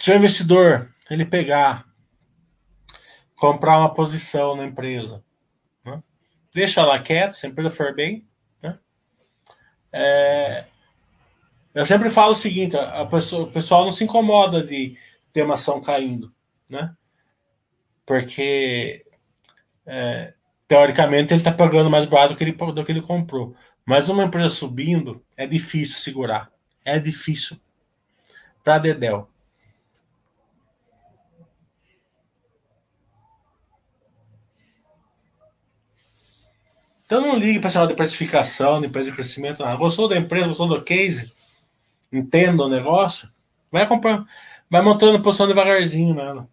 [0.00, 1.84] se o investidor ele pegar,
[3.36, 5.22] comprar uma posição na empresa,
[5.84, 6.02] né,
[6.54, 8.26] deixa lá quieto, se a empresa for bem,
[8.62, 8.78] né,
[9.92, 10.64] é,
[11.74, 14.96] eu sempre falo o seguinte: a pessoa, o pessoal não se incomoda de
[15.30, 16.32] ter uma ação caindo,
[16.66, 16.96] né?
[18.06, 19.04] Porque
[19.84, 20.32] é,
[20.66, 23.54] teoricamente ele está pagando mais barato do que, ele, do que ele comprou.
[23.84, 26.55] Mas uma empresa subindo é difícil segurar
[26.86, 27.58] é difícil
[28.64, 29.28] para Dedel.
[37.04, 39.62] Então não ligue para essa de precificação, de empresa de crescimento.
[39.62, 39.76] Não.
[39.76, 41.32] Gostou da empresa, gostou do case,
[42.12, 43.28] entenda o negócio,
[43.70, 44.24] vai comprar,
[44.68, 46.48] vai montando posição devagarzinho nela.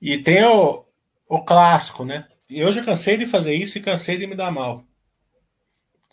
[0.00, 0.84] E tem o,
[1.28, 2.26] o clássico, né?
[2.48, 4.84] Eu já cansei de fazer isso e cansei de me dar mal.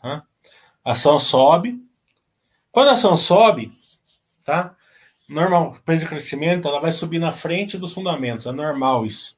[0.02, 0.24] Tá?
[0.84, 1.82] A ação sobe.
[2.72, 3.72] Quando a ação sobe,
[4.46, 4.76] tá?
[5.28, 8.46] Normal, preço de crescimento, ela vai subir na frente dos fundamentos.
[8.46, 9.38] É normal isso.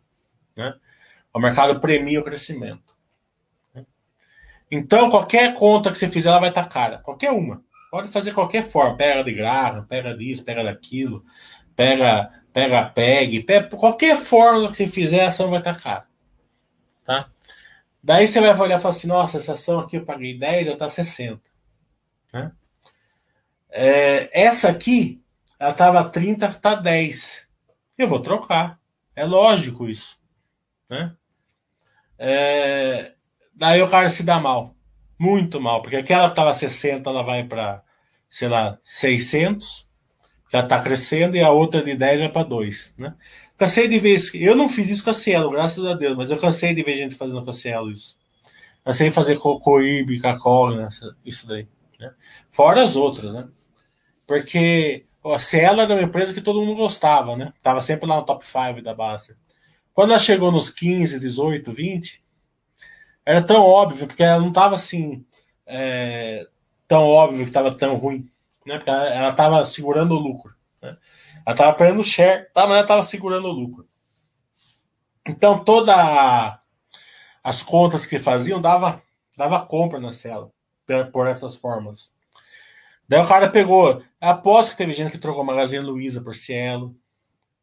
[0.55, 0.75] Né?
[1.33, 2.97] O mercado premia o crescimento.
[4.69, 6.99] Então, qualquer conta que você fizer, ela vai estar cara.
[6.99, 7.63] Qualquer uma.
[7.89, 8.97] Pode fazer qualquer forma.
[8.97, 11.25] Pega de grava, pega disso, pega daquilo,
[11.75, 16.07] pega pega PEG, pega, qualquer fórmula que você fizer, a ação vai estar cara.
[17.05, 17.29] Tá?
[18.01, 20.73] Daí você vai olhar e falar assim: nossa, essa ação aqui eu paguei 10, ela
[20.73, 21.41] está 60.
[22.33, 22.51] Né?
[23.69, 25.21] É, essa aqui,
[25.59, 27.47] ela estava 30, está 10.
[27.97, 28.79] Eu vou trocar.
[29.15, 30.17] É lógico isso.
[30.89, 31.13] Né?
[32.17, 33.13] É,
[33.53, 34.75] daí o cara se dá mal.
[35.17, 35.81] Muito mal.
[35.81, 37.83] Porque aquela que estava 60, ela vai para,
[38.29, 39.88] sei lá, 600
[40.51, 42.93] já está crescendo e a outra de 10 vai para 2.
[42.97, 43.13] Né?
[43.57, 44.35] Cansei de ver isso.
[44.35, 46.97] Eu não fiz isso com a Cielo, graças a Deus, mas eu cansei de ver
[46.97, 48.17] gente fazendo com a Cielo isso.
[48.83, 50.89] Cansei de fazer com Coib, com Cogna,
[51.23, 51.67] isso daí.
[51.99, 52.11] Né?
[52.49, 53.47] Fora as outras, né?
[54.25, 57.53] Porque a Cielo era uma empresa que todo mundo gostava, né?
[57.61, 59.35] Tava sempre lá no top 5 da Baster.
[59.93, 62.23] Quando ela chegou nos 15, 18, 20,
[63.25, 65.25] era tão óbvio, porque ela não estava assim,
[65.65, 66.47] é,
[66.87, 68.29] tão óbvio que estava tão ruim
[68.69, 68.77] né?
[68.77, 70.53] Porque ela estava segurando o lucro.
[70.81, 70.95] Né?
[71.45, 73.87] Ela estava perdendo share, tá, mas ela estava segurando o lucro.
[75.27, 76.61] Então, toda
[77.43, 79.01] as contas que faziam dava,
[79.35, 80.51] dava compra na cela
[81.11, 82.11] por essas formas.
[83.07, 84.03] Daí o cara pegou.
[84.21, 86.95] Aposto que teve gente que trocou Magazine Luiza por Cielo,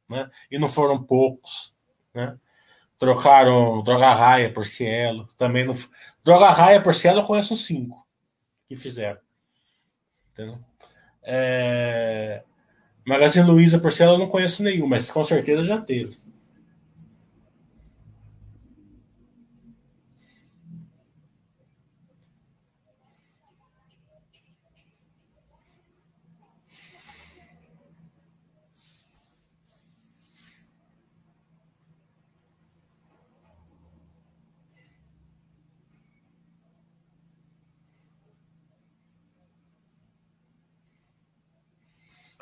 [0.09, 0.31] né?
[0.51, 1.75] E não foram poucos,
[2.13, 2.37] né?
[2.99, 5.75] Trocaram Droga Raia por Cielo, também não.
[6.25, 8.07] Droga Raia por Cielo eu conheço cinco
[8.69, 9.21] que fizeram.
[10.33, 10.59] Entendeu?
[11.27, 12.43] É...
[13.05, 16.16] Magazine Luiza, por si ela não conheço nenhum, mas com certeza já teve.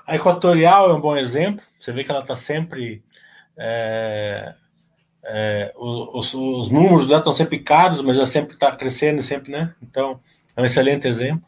[0.06, 1.64] A Equatorial é um bom exemplo.
[1.78, 3.02] Você vê que ela está sempre.
[3.56, 4.54] É,
[5.24, 9.74] é, os, os, números dela estão sempre caros, mas ela sempre está crescendo, sempre, né?
[9.82, 10.20] Então,
[10.56, 11.46] é um excelente exemplo.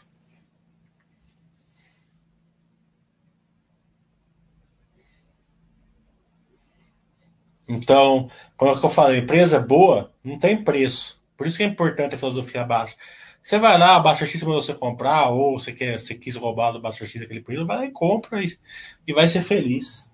[7.69, 11.21] Então, como é que eu falei, empresa boa não tem preço.
[11.37, 13.03] Por isso que é importante a filosofia básica.
[13.47, 16.73] Você vai lá, a Baixa X mandou você comprar, ou você, quer, você quis roubar
[16.73, 18.59] do Baixa X daquele período, vai lá e compra e,
[19.07, 20.11] e vai ser feliz.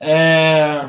[0.00, 0.88] É...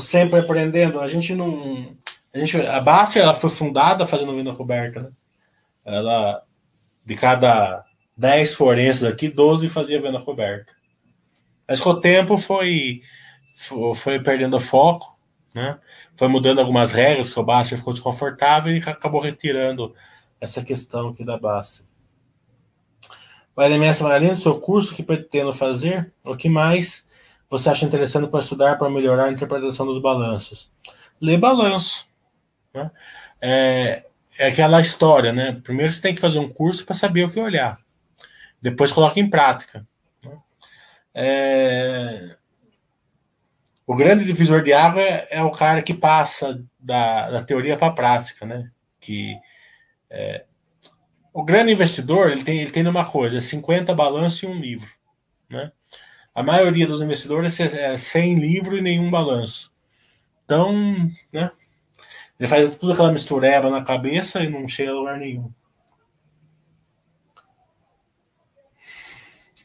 [0.00, 1.96] sempre aprendendo, a gente não.
[2.32, 5.02] A, gente, a Baixa ela foi fundada fazendo venda coberta.
[5.02, 5.12] Né?
[5.84, 6.44] Ela,
[7.04, 7.84] de cada
[8.16, 10.72] 10 forenses aqui, 12 fazia venda coberta.
[11.66, 13.02] Mas com o tempo foi,
[13.94, 15.18] foi perdendo foco,
[15.54, 15.78] né?
[16.16, 19.94] foi mudando algumas regras, que o Baster ficou desconfortável e acabou retirando
[20.40, 21.84] essa questão aqui da Baster.
[23.56, 27.04] Vai MS Magalhães, seu curso que pretendo fazer, o que mais
[27.48, 30.72] você acha interessante para estudar para melhorar a interpretação dos balanços?
[31.20, 32.08] Lê balanço.
[32.74, 32.90] Né?
[33.40, 34.06] É,
[34.38, 35.60] é aquela história, né?
[35.62, 37.78] Primeiro você tem que fazer um curso para saber o que olhar.
[38.60, 39.86] Depois coloca em prática.
[41.14, 42.36] É...
[43.86, 47.88] O grande divisor de água é, é, o cara que passa da, da teoria para
[47.88, 48.70] a prática, né?
[48.98, 49.36] Que
[50.10, 50.44] é...
[51.32, 54.90] o grande investidor ele tem ele tem uma coisa, 50 balanços e um livro,
[55.48, 55.70] né?
[56.34, 59.72] A maioria dos investidores é sem livro e nenhum balanço.
[60.44, 60.72] Então,
[61.32, 61.50] né?
[62.38, 65.52] Ele faz tudo aquela mistureba na cabeça e não chega a lugar nenhum.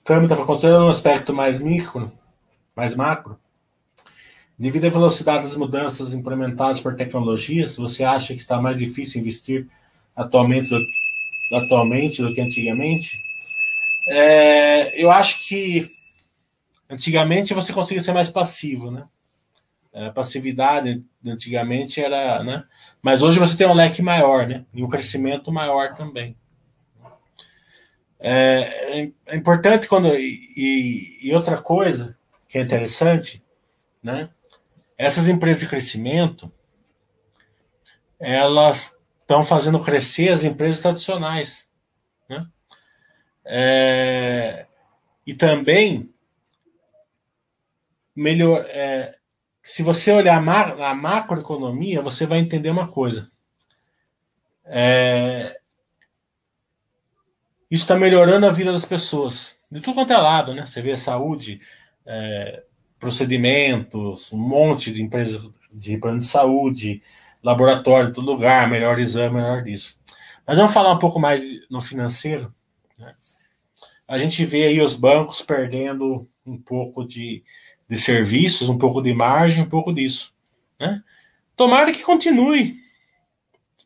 [0.10, 2.12] Câmbio estava considerando um aspecto mais micro,
[2.76, 3.39] mais macro.
[4.57, 9.68] Devido à velocidade das mudanças implementadas por tecnologias, você acha que está mais difícil investir
[10.16, 10.80] atualmente do,
[11.57, 13.20] atualmente do que antigamente?
[14.10, 15.88] É, eu acho que
[16.89, 19.07] antigamente você conseguia ser mais passivo, né?
[19.93, 22.64] É, passividade antigamente era, né?
[22.99, 24.66] Mas hoje você tem um leque maior, né?
[24.74, 26.36] E um crescimento maior também.
[28.20, 30.13] É, é importante quando.
[30.13, 32.17] E, e, outra coisa
[32.47, 33.43] que é interessante,
[34.03, 34.30] né?
[34.97, 36.51] Essas empresas de crescimento,
[38.20, 41.70] elas estão fazendo crescer as empresas tradicionais.
[42.28, 42.45] Né?
[43.45, 44.65] É,
[45.26, 46.14] e também
[48.14, 48.65] melhor.
[48.68, 49.18] É,
[49.64, 53.31] se você olhar a, macroeconomia, você vai entender uma coisa.
[54.65, 55.59] É,
[57.69, 59.55] isso está melhorando a vida das pessoas.
[59.71, 60.65] De tudo quanto é lado, né?
[60.65, 61.61] Você vê saúde,
[62.05, 62.63] é,
[62.99, 67.03] procedimentos, um monte de empresas de plano de saúde,
[67.43, 69.99] laboratório, todo lugar, melhor exame, melhor disso.
[70.45, 72.53] Mas vamos falar um pouco mais no financeiro.
[72.97, 73.13] Né?
[74.07, 77.43] A gente vê aí os bancos perdendo um pouco de,
[77.87, 80.33] de serviços, um pouco de margem, um pouco disso.
[80.79, 81.03] Né?
[81.55, 82.79] Tomara que continue.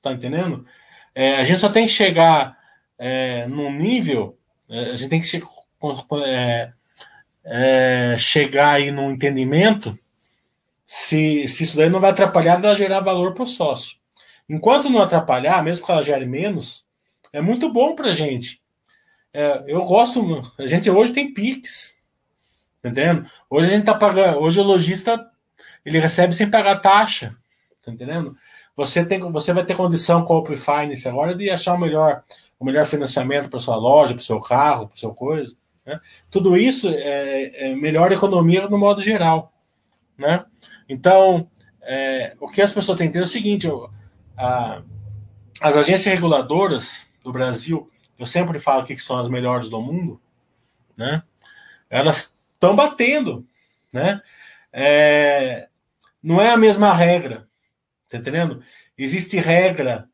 [0.02, 0.66] Tá entendendo?
[1.14, 2.58] É, a gente só tem que chegar
[3.06, 4.40] é, num nível,
[4.70, 5.44] é, a gente tem que che
[6.26, 6.72] é,
[7.44, 10.00] é, chegar aí num entendimento
[10.88, 13.98] se, se isso daí não vai atrapalhar ela gerar valor para o sócio.
[14.48, 16.86] Enquanto não atrapalhar, mesmo que ela gere menos,
[17.34, 18.62] é muito bom para a gente.
[19.34, 21.98] É, eu gosto, a gente hoje tem Pix,
[22.82, 23.30] tá entendendo?
[23.50, 25.30] Hoje a gente tá pagando, hoje o lojista
[25.86, 27.36] ele recebe sem pagar taxa,
[27.84, 28.34] tá entendendo?
[28.76, 32.24] Você, tem, você vai ter condição com o Open Finance agora de achar o melhor,
[32.60, 35.56] o melhor financiamento para sua loja, para seu carro, para seu coisa.
[35.86, 36.00] Né?
[36.32, 39.54] Tudo isso é, é economia no modo geral.
[40.18, 40.44] Né?
[40.90, 41.48] Então,
[41.82, 43.68] é, o que as pessoas têm que entender é o seguinte:
[44.38, 44.82] a,
[45.62, 50.20] as agências reguladoras do Brasil, eu sempre falo que são as melhores do mundo,
[50.98, 51.22] né?
[51.90, 53.46] elas estão batendo.
[53.92, 54.22] Né?
[54.72, 55.68] É,
[56.22, 57.48] não é a mesma regra.
[58.14, 58.62] Tá entendendo?
[58.96, 60.08] Existe regra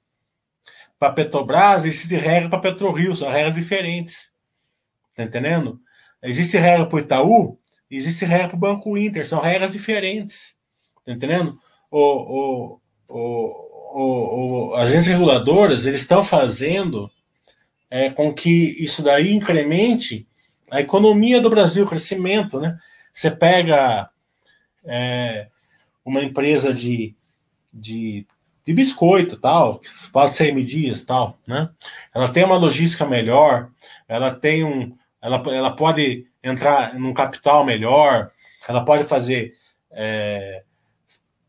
[0.97, 4.31] para Petrobras, existe regra para PetroRio, são regras diferentes.
[5.13, 5.81] Tá entendendo?
[6.23, 7.59] Existe regra para o Itaú,
[7.91, 10.55] existe regra para o Banco Inter, são regras diferentes.
[11.05, 11.59] Tá entendendo?
[11.91, 17.11] O, o, o, o, as agências reguladoras eles estão fazendo
[17.89, 20.25] é, com que isso daí incremente
[20.71, 22.79] a economia do Brasil, o crescimento, né?
[23.11, 24.09] Você pega
[24.85, 25.47] é,
[26.05, 27.18] uma empresa de
[27.71, 28.25] de,
[28.65, 29.81] de biscoito tal,
[30.11, 31.69] pode ser M Dias tal, né?
[32.13, 33.69] Ela tem uma logística melhor,
[34.07, 38.31] ela tem um, ela, ela pode entrar num capital melhor,
[38.67, 39.53] ela pode fazer
[39.91, 40.63] é,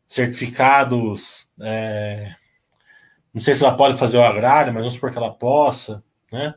[0.06, 2.34] certificados é,
[3.32, 6.02] não sei se ela pode fazer o agrário, mas vamos supor que ela possa,
[6.32, 6.54] né?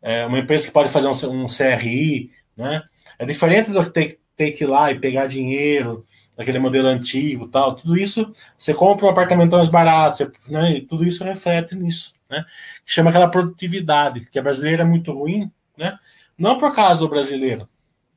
[0.00, 2.82] É uma empresa que pode fazer um, um CRI, né?
[3.18, 6.06] É diferente do que ter, ter que ir lá e pegar dinheiro,
[6.36, 7.74] daquele modelo antigo tal.
[7.74, 10.72] Tudo isso, você compra um apartamento mais barato, você, né?
[10.72, 12.44] E tudo isso reflete nisso, né?
[12.84, 15.98] Que chama aquela produtividade, que a brasileira é muito ruim, né?
[16.36, 17.68] Não por causa do brasileiro,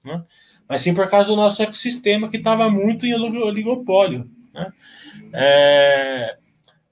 [0.03, 0.23] né?
[0.67, 4.71] Mas sim por causa do nosso ecossistema que estava muito em oligopólio, né?
[5.33, 6.37] É,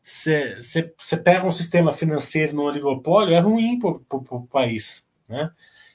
[0.05, 5.05] você pega um sistema financeiro no oligopólio, é ruim para o país.
[5.27, 5.49] Né?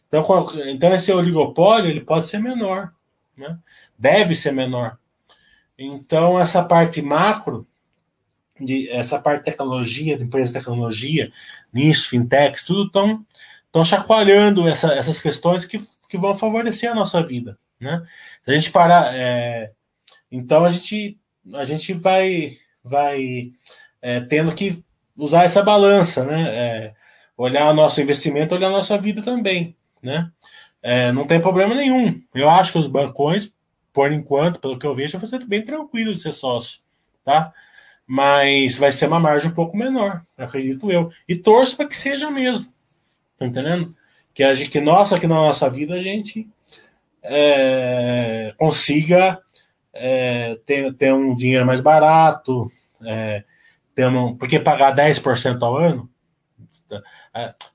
[0.08, 0.24] Então,
[0.66, 2.92] então, esse oligopólio ele pode ser menor,
[3.36, 3.56] né?
[3.96, 4.98] deve ser menor.
[5.82, 7.66] Então, essa parte macro,
[8.60, 11.32] de, essa parte tecnologia, de empresa de tecnologia,
[11.72, 13.24] nicho, fintechs, tudo estão
[13.70, 17.56] estão chacoalhando essa, essas questões que, que vão favorecer a nossa vida.
[17.80, 18.04] Né?
[18.44, 19.14] Se a gente parar.
[19.14, 19.72] É,
[20.30, 21.18] então, a gente,
[21.54, 23.52] a gente vai, vai
[24.02, 24.84] é, tendo que
[25.16, 26.48] usar essa balança, né?
[26.48, 26.94] É,
[27.36, 30.30] olhar o nosso investimento, olhar a nossa vida também, né?
[30.82, 32.20] É, não tem problema nenhum.
[32.34, 33.52] Eu acho que os bancões,
[33.92, 36.80] por enquanto, pelo que eu vejo, ser bem tranquilo de ser sócio,
[37.24, 37.52] tá?
[38.06, 41.10] Mas vai ser uma margem um pouco menor, acredito eu.
[41.28, 42.66] E torço para que seja mesmo,
[43.38, 43.94] tá entendendo?
[44.34, 46.48] Que a gente, que nossa, que na nossa vida a gente
[47.22, 49.40] é, consiga
[49.92, 52.70] é, ter, ter um dinheiro mais barato,
[53.04, 53.44] é,
[53.94, 56.10] tendo, porque pagar 10% ao ano,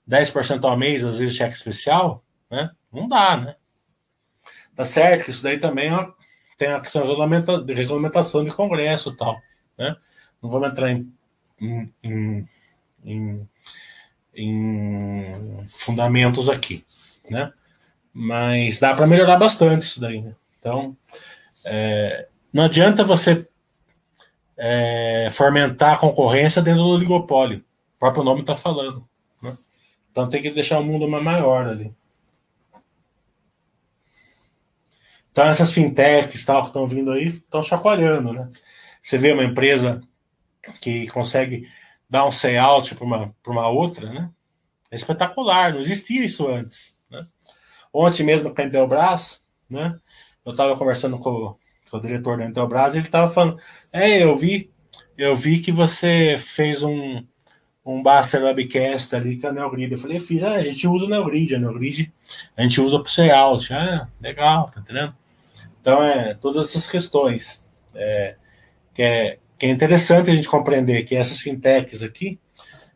[0.09, 2.71] 10% ao mês, às vezes cheque especial, né?
[2.91, 3.55] Não dá, né?
[4.75, 6.11] Tá certo que isso daí também ó,
[6.57, 7.05] tem a questão
[7.65, 9.41] de regulamentação de congresso e tal,
[9.77, 9.95] né?
[10.41, 11.11] Não vamos entrar em,
[11.59, 12.47] em,
[13.03, 13.49] em,
[14.35, 16.85] em fundamentos aqui,
[17.29, 17.51] né?
[18.13, 20.35] Mas dá para melhorar bastante isso daí, né?
[20.59, 20.95] Então,
[21.63, 23.47] é, não adianta você
[24.57, 27.59] é, fomentar a concorrência dentro do oligopólio.
[27.95, 29.07] O próprio nome está falando.
[29.41, 29.53] Né?
[30.11, 31.93] Então tem que deixar o mundo maior ali.
[35.35, 38.31] Então essas fintechs tal, que estão vindo aí estão chacoalhando.
[38.31, 38.49] Né?
[39.01, 39.99] Você vê uma empresa
[40.79, 41.67] que consegue
[42.09, 44.29] dar um say-out para uma, uma outra, né?
[44.89, 46.95] é espetacular, não existia isso antes.
[47.11, 47.21] Né?
[47.93, 49.99] Ontem mesmo com a Intelbras, né?
[50.45, 51.57] eu estava conversando com,
[51.91, 53.59] com o diretor da Intelbras, ele estava falando,
[53.91, 54.71] é, eu vi,
[55.17, 57.21] eu vi que você fez um,
[57.85, 59.91] um Baster Webcast ali com a Neogrid.
[59.91, 62.09] Eu falei, fiz, ah, a gente usa o Neogrid, a Neogrid
[62.55, 63.73] a gente usa pro layout.
[63.73, 65.13] Ah, legal, tá entendendo?
[65.85, 67.63] Então, é, todas essas questões.
[67.93, 68.35] É,
[68.91, 72.39] que, é, que é interessante a gente compreender que essas fintechs aqui,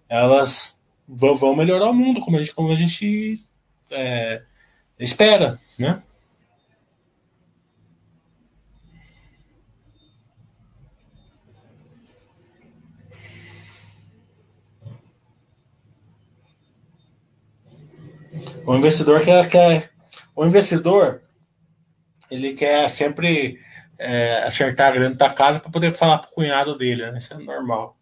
[0.10, 0.76] elas
[1.07, 3.45] vão, vão melhorar o mundo, como a gente, como a gente
[3.91, 4.41] é,
[4.98, 6.02] espera, né?
[18.66, 19.91] O investidor quer, quer
[20.36, 21.22] o investidor
[22.31, 23.60] ele quer sempre
[23.97, 27.18] é, acertar a grande tacada para poder falar para o cunhado dele, né?
[27.18, 27.97] Isso é normal.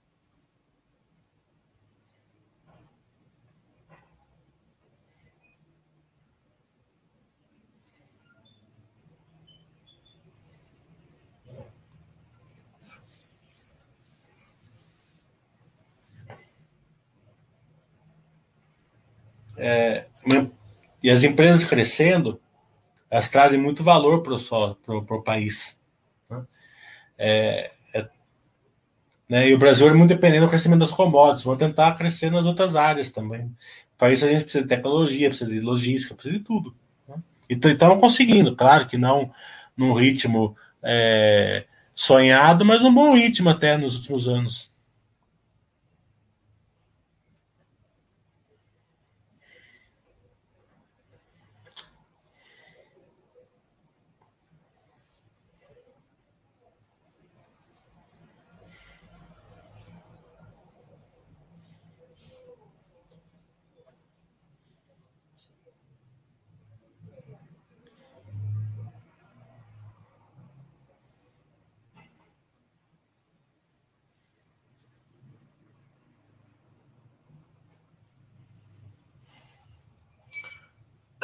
[19.59, 20.05] É,
[21.01, 22.39] e as empresas crescendo,
[23.09, 25.77] elas trazem muito valor para o país.
[26.29, 26.43] Né?
[27.17, 28.09] É, é,
[29.29, 29.49] né?
[29.49, 31.43] E o Brasil é muito dependente do crescimento das commodities.
[31.43, 33.51] Vamos tentar crescer nas outras áreas também.
[33.97, 36.75] Para isso a gente precisa de tecnologia, precisa de logística, precisa de tudo.
[37.07, 37.15] Né?
[37.49, 39.31] E estamos conseguindo, claro que não
[39.75, 41.65] num ritmo é,
[41.95, 44.71] sonhado, mas um bom ritmo até nos últimos anos.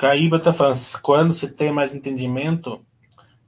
[0.03, 2.85] Caíba está falando, quando se tem mais entendimento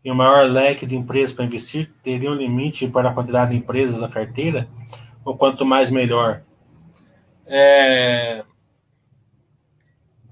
[0.02, 3.58] e um maior leque de empresas para investir, teria um limite para a quantidade de
[3.58, 4.66] empresas na carteira?
[5.26, 6.44] Ou quanto mais, melhor?
[7.46, 8.46] É...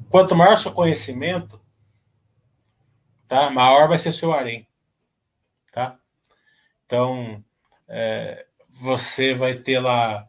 [0.09, 1.59] Quanto maior seu conhecimento,
[3.27, 3.49] tá?
[3.49, 4.65] maior vai ser seu harém.
[5.73, 5.97] Tá?
[6.85, 7.43] Então,
[7.85, 8.45] é...
[8.69, 10.25] você vai ter lá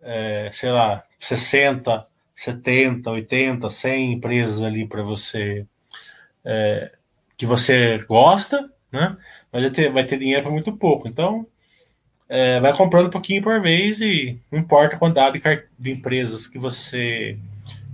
[0.00, 5.66] é, sei lá, 60, 70, 80, 100 empresas ali para você
[6.44, 6.92] é,
[7.36, 9.16] que você gosta, né?
[9.52, 11.08] Mas vai ter, vai ter dinheiro para muito pouco.
[11.08, 11.46] Então,
[12.28, 15.40] é, vai comprando um pouquinho por vez e não importa a quantidade
[15.78, 17.38] de, empresas que você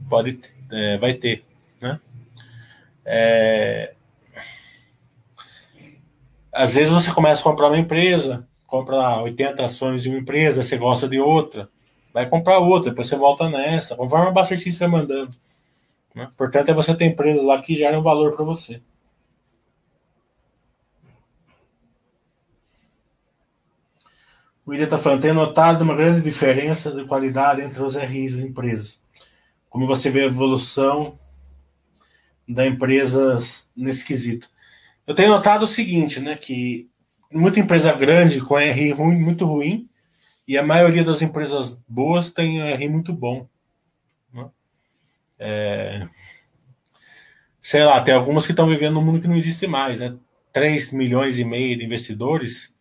[0.09, 0.41] pode
[0.71, 1.45] é, vai ter,
[1.81, 2.01] né?
[3.05, 3.95] É,
[6.53, 10.77] às vezes você começa a comprar uma empresa, compra 80 ações de uma empresa, você
[10.77, 11.69] gosta de outra,
[12.13, 15.37] vai comprar outra, depois você volta nessa, conforme a Bastard vai mandando.
[16.15, 16.29] Né?
[16.37, 18.81] Portanto, é você ter empresas lá que geram valor para você.
[24.65, 28.45] O William está falando, tem notado uma grande diferença de qualidade entre os RIs das
[28.45, 29.03] empresas.
[29.69, 31.19] Como você vê a evolução
[32.47, 34.49] da empresas nesse quesito.
[35.07, 36.89] Eu tenho notado o seguinte, né, que
[37.33, 39.90] muita empresa grande com RI ruim, muito ruim,
[40.51, 43.47] e a maioria das empresas boas tem RI muito bom.
[44.35, 44.51] Né?
[45.39, 46.09] É...
[47.63, 50.17] Sei lá, tem algumas que estão vivendo num mundo que não existe mais, né?
[50.53, 52.75] 3 milhões e meio de investidores,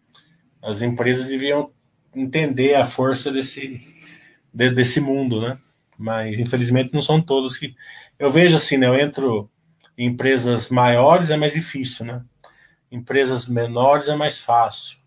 [0.64, 1.70] as empresas deviam
[2.16, 3.88] entender a força desse,
[4.52, 5.56] de, desse mundo, né?
[5.96, 7.76] Mas infelizmente não são todos que.
[8.18, 8.88] Eu vejo assim, né?
[8.88, 9.48] Eu entro
[9.96, 12.24] em empresas maiores é mais difícil, né?
[12.92, 14.98] Empresas menores é mais fácil.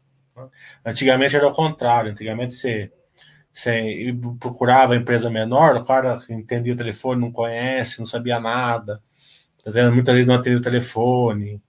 [0.84, 2.12] Antigamente era o contrário.
[2.12, 2.92] Antigamente você,
[3.52, 9.02] você procurava empresa menor, o cara entendia o telefone, não conhece, não sabia nada.
[9.64, 9.90] Tá?
[9.90, 11.62] Muitas vezes não atendia o telefone.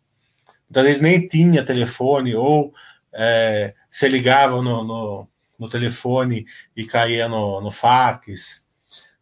[0.70, 2.74] Muitas vezes nem tinha telefone, ou
[3.14, 5.28] é, você ligava no, no,
[5.60, 6.46] no, telefone
[6.76, 8.66] e caía no, no fax.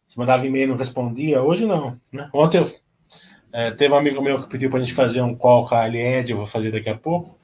[0.06, 1.42] Você mandava e-mail e não respondia.
[1.42, 2.00] Hoje não.
[2.10, 2.28] Né?
[2.32, 2.66] Ontem eu,
[3.52, 5.82] é, teve um amigo meu que pediu para a gente fazer um call com a
[5.82, 7.38] Alied, eu vou fazer daqui a pouco.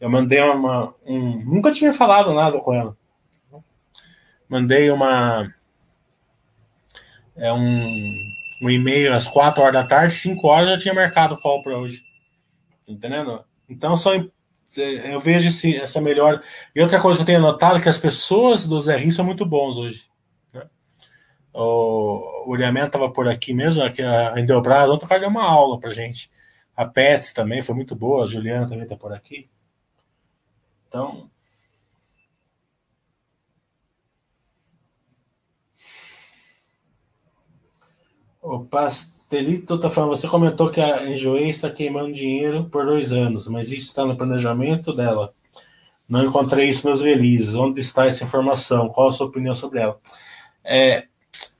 [0.00, 0.94] Eu mandei uma.
[1.04, 2.96] Um, nunca tinha falado nada com ela.
[4.48, 5.52] Mandei uma.
[7.34, 8.14] É um,
[8.62, 11.78] um e-mail às 4 horas da tarde, 5 horas eu tinha marcado o call para
[11.78, 12.02] hoje.
[12.86, 13.44] Entendendo?
[13.68, 14.30] Então são
[14.78, 16.42] é, eu vejo esse, essa melhora.
[16.74, 19.44] E outra coisa que eu tenho notado é que as pessoas dos RI são muito
[19.46, 20.06] bons hoje.
[20.52, 20.66] Né?
[21.52, 25.44] O, o Liamento estava por aqui mesmo, aqui a Indelbras, ontem o cara deu uma
[25.44, 26.30] aula pra gente.
[26.76, 29.48] A Pets também foi muito boa, a Juliana também está por aqui.
[30.96, 31.28] Então.
[38.40, 43.46] O Pastelito está falando, você comentou que a Enjoei está queimando dinheiro por dois anos,
[43.48, 45.34] mas isso está no planejamento dela.
[46.08, 47.56] Não encontrei isso nos releases.
[47.56, 48.88] Onde está essa informação?
[48.88, 49.98] Qual a sua opinião sobre ela?
[50.64, 51.08] É,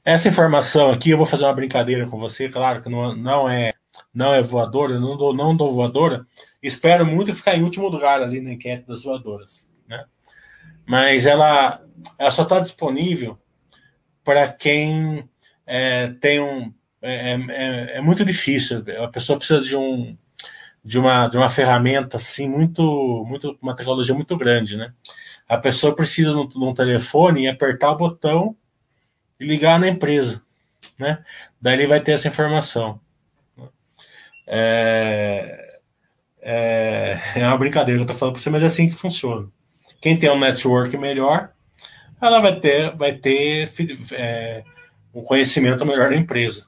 [0.05, 3.75] essa informação aqui, eu vou fazer uma brincadeira com você, claro que não, não é
[4.15, 6.27] não é voadora, não dou, não dou voadora.
[6.67, 9.69] Espero muito ficar em último lugar ali na enquete das voadoras.
[9.89, 10.05] Né?
[10.85, 11.81] Mas ela,
[12.19, 13.39] ela só está disponível
[14.25, 15.29] para quem
[15.65, 18.85] é, tem um, é, é, é, é, muito difícil.
[19.03, 20.17] A pessoa precisa de um
[20.85, 24.93] de uma, de uma ferramenta assim muito muito uma tecnologia muito grande, né?
[25.49, 28.57] A pessoa precisa de um telefone e apertar o botão
[29.39, 30.43] e ligar na empresa,
[30.99, 31.25] né?
[31.61, 33.01] Daí ele vai ter essa informação.
[34.47, 35.66] É,
[36.49, 39.49] é, é uma brincadeira que eu tô falando para você, mas é assim que funciona.
[40.01, 41.53] Quem tem um network melhor,
[42.23, 43.69] ela vai ter vai ter
[44.13, 44.63] é,
[45.13, 46.67] um conhecimento melhor da empresa.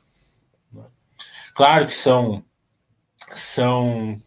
[1.55, 2.45] Claro que são.
[3.35, 4.21] são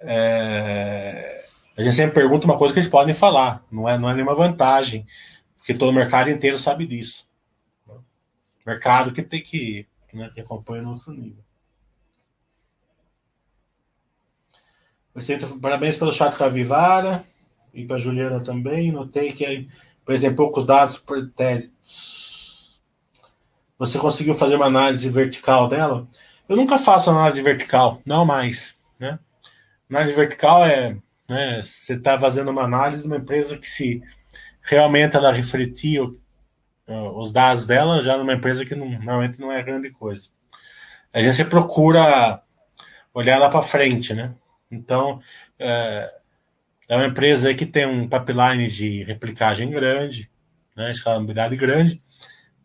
[0.00, 1.42] é,
[1.76, 4.34] a gente sempre pergunta uma coisa que eles podem falar, não é, não é nenhuma
[4.34, 5.06] vantagem,
[5.56, 7.28] porque todo o mercado inteiro sabe disso.
[8.64, 11.42] Mercado que tem que, né, que acompanha o nosso nível.
[15.60, 17.24] Parabéns pelo chat Cavivara
[17.74, 18.90] e para a Juliana também.
[18.90, 19.68] Notei que,
[20.04, 22.80] por exemplo, poucos dados pretéritos.
[23.78, 26.06] Você conseguiu fazer uma análise vertical dela?
[26.48, 28.76] Eu nunca faço análise vertical, não mais.
[28.98, 29.18] Né?
[29.88, 30.96] Análise vertical é
[31.28, 34.02] né, você está fazendo uma análise de uma empresa que se
[34.62, 36.00] realmente ela refletir
[36.86, 40.28] os dados dela já numa empresa que não, normalmente não é grande coisa.
[41.12, 42.42] A gente procura
[43.14, 44.34] olhar lá para frente, né?
[44.72, 45.20] Então
[45.58, 46.12] é,
[46.88, 50.30] é, uma empresa que tem um pipeline de replicagem grande,
[50.76, 52.02] né, escalabilidade grande,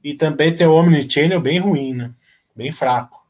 [0.03, 2.13] e também tem o omnichannel bem ruim, né?
[2.55, 3.27] Bem fraco.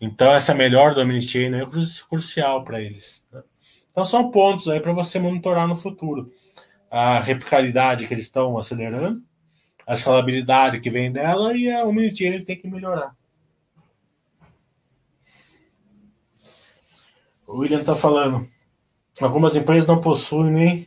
[0.00, 1.66] Então, essa melhor do Omnichain é
[2.08, 3.22] crucial para eles.
[3.30, 3.42] Né?
[3.90, 6.32] Então, são pontos aí para você monitorar no futuro.
[6.90, 9.22] A replicabilidade que eles estão acelerando,
[9.86, 13.14] a escalabilidade que vem dela e a Omnichain tem que melhorar.
[17.50, 18.46] O William está falando.
[19.20, 20.86] Algumas empresas não possuem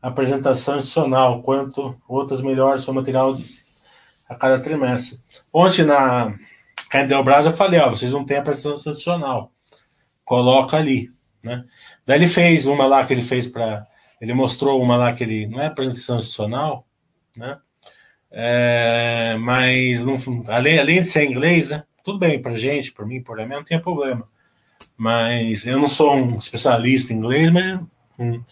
[0.00, 3.36] apresentação institucional, quanto outras melhores seu material
[4.26, 5.18] a cada trimestre.
[5.52, 6.34] Ontem na
[6.88, 9.52] Candelbras eu falei, ó, vocês não têm apresentação institucional.
[10.24, 11.12] Coloca ali,
[11.42, 11.66] né?
[12.06, 13.86] Daí ele fez uma lá que ele fez para
[14.22, 16.86] ele mostrou uma lá que ele não é apresentação institucional,
[17.36, 17.58] né?
[18.30, 20.14] É, mas não,
[20.48, 21.84] além, além de ser inglês, né?
[22.02, 24.26] Tudo bem para gente, para mim, por mim, não tem problema.
[24.96, 27.80] Mas eu não sou um especialista em inglês, mas
[28.18, 28.42] um,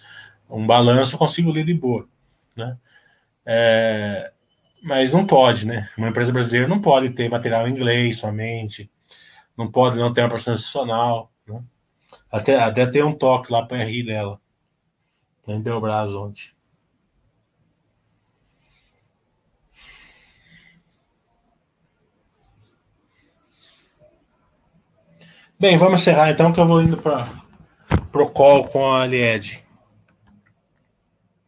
[0.51, 2.09] um balanço eu consigo ler de boa,
[2.57, 2.77] né?
[3.47, 4.33] É,
[4.83, 5.89] mas não pode, né?
[5.97, 8.91] Uma empresa brasileira não pode ter material em inglês somente,
[9.57, 11.63] não pode não ter uma apresentação institucional, né?
[12.31, 14.41] Até, até ter um toque lá para RI dela.
[15.43, 16.51] Entendeu, Braz, ontem.
[25.63, 27.25] Bem, vamos encerrar então, que eu vou indo para
[28.15, 29.63] o call com a Lied.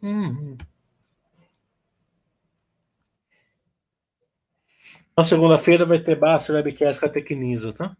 [0.01, 0.57] Uhum.
[5.19, 7.97] Na segunda-feira vai ter Basta Webcast com a Tecnisa, tá?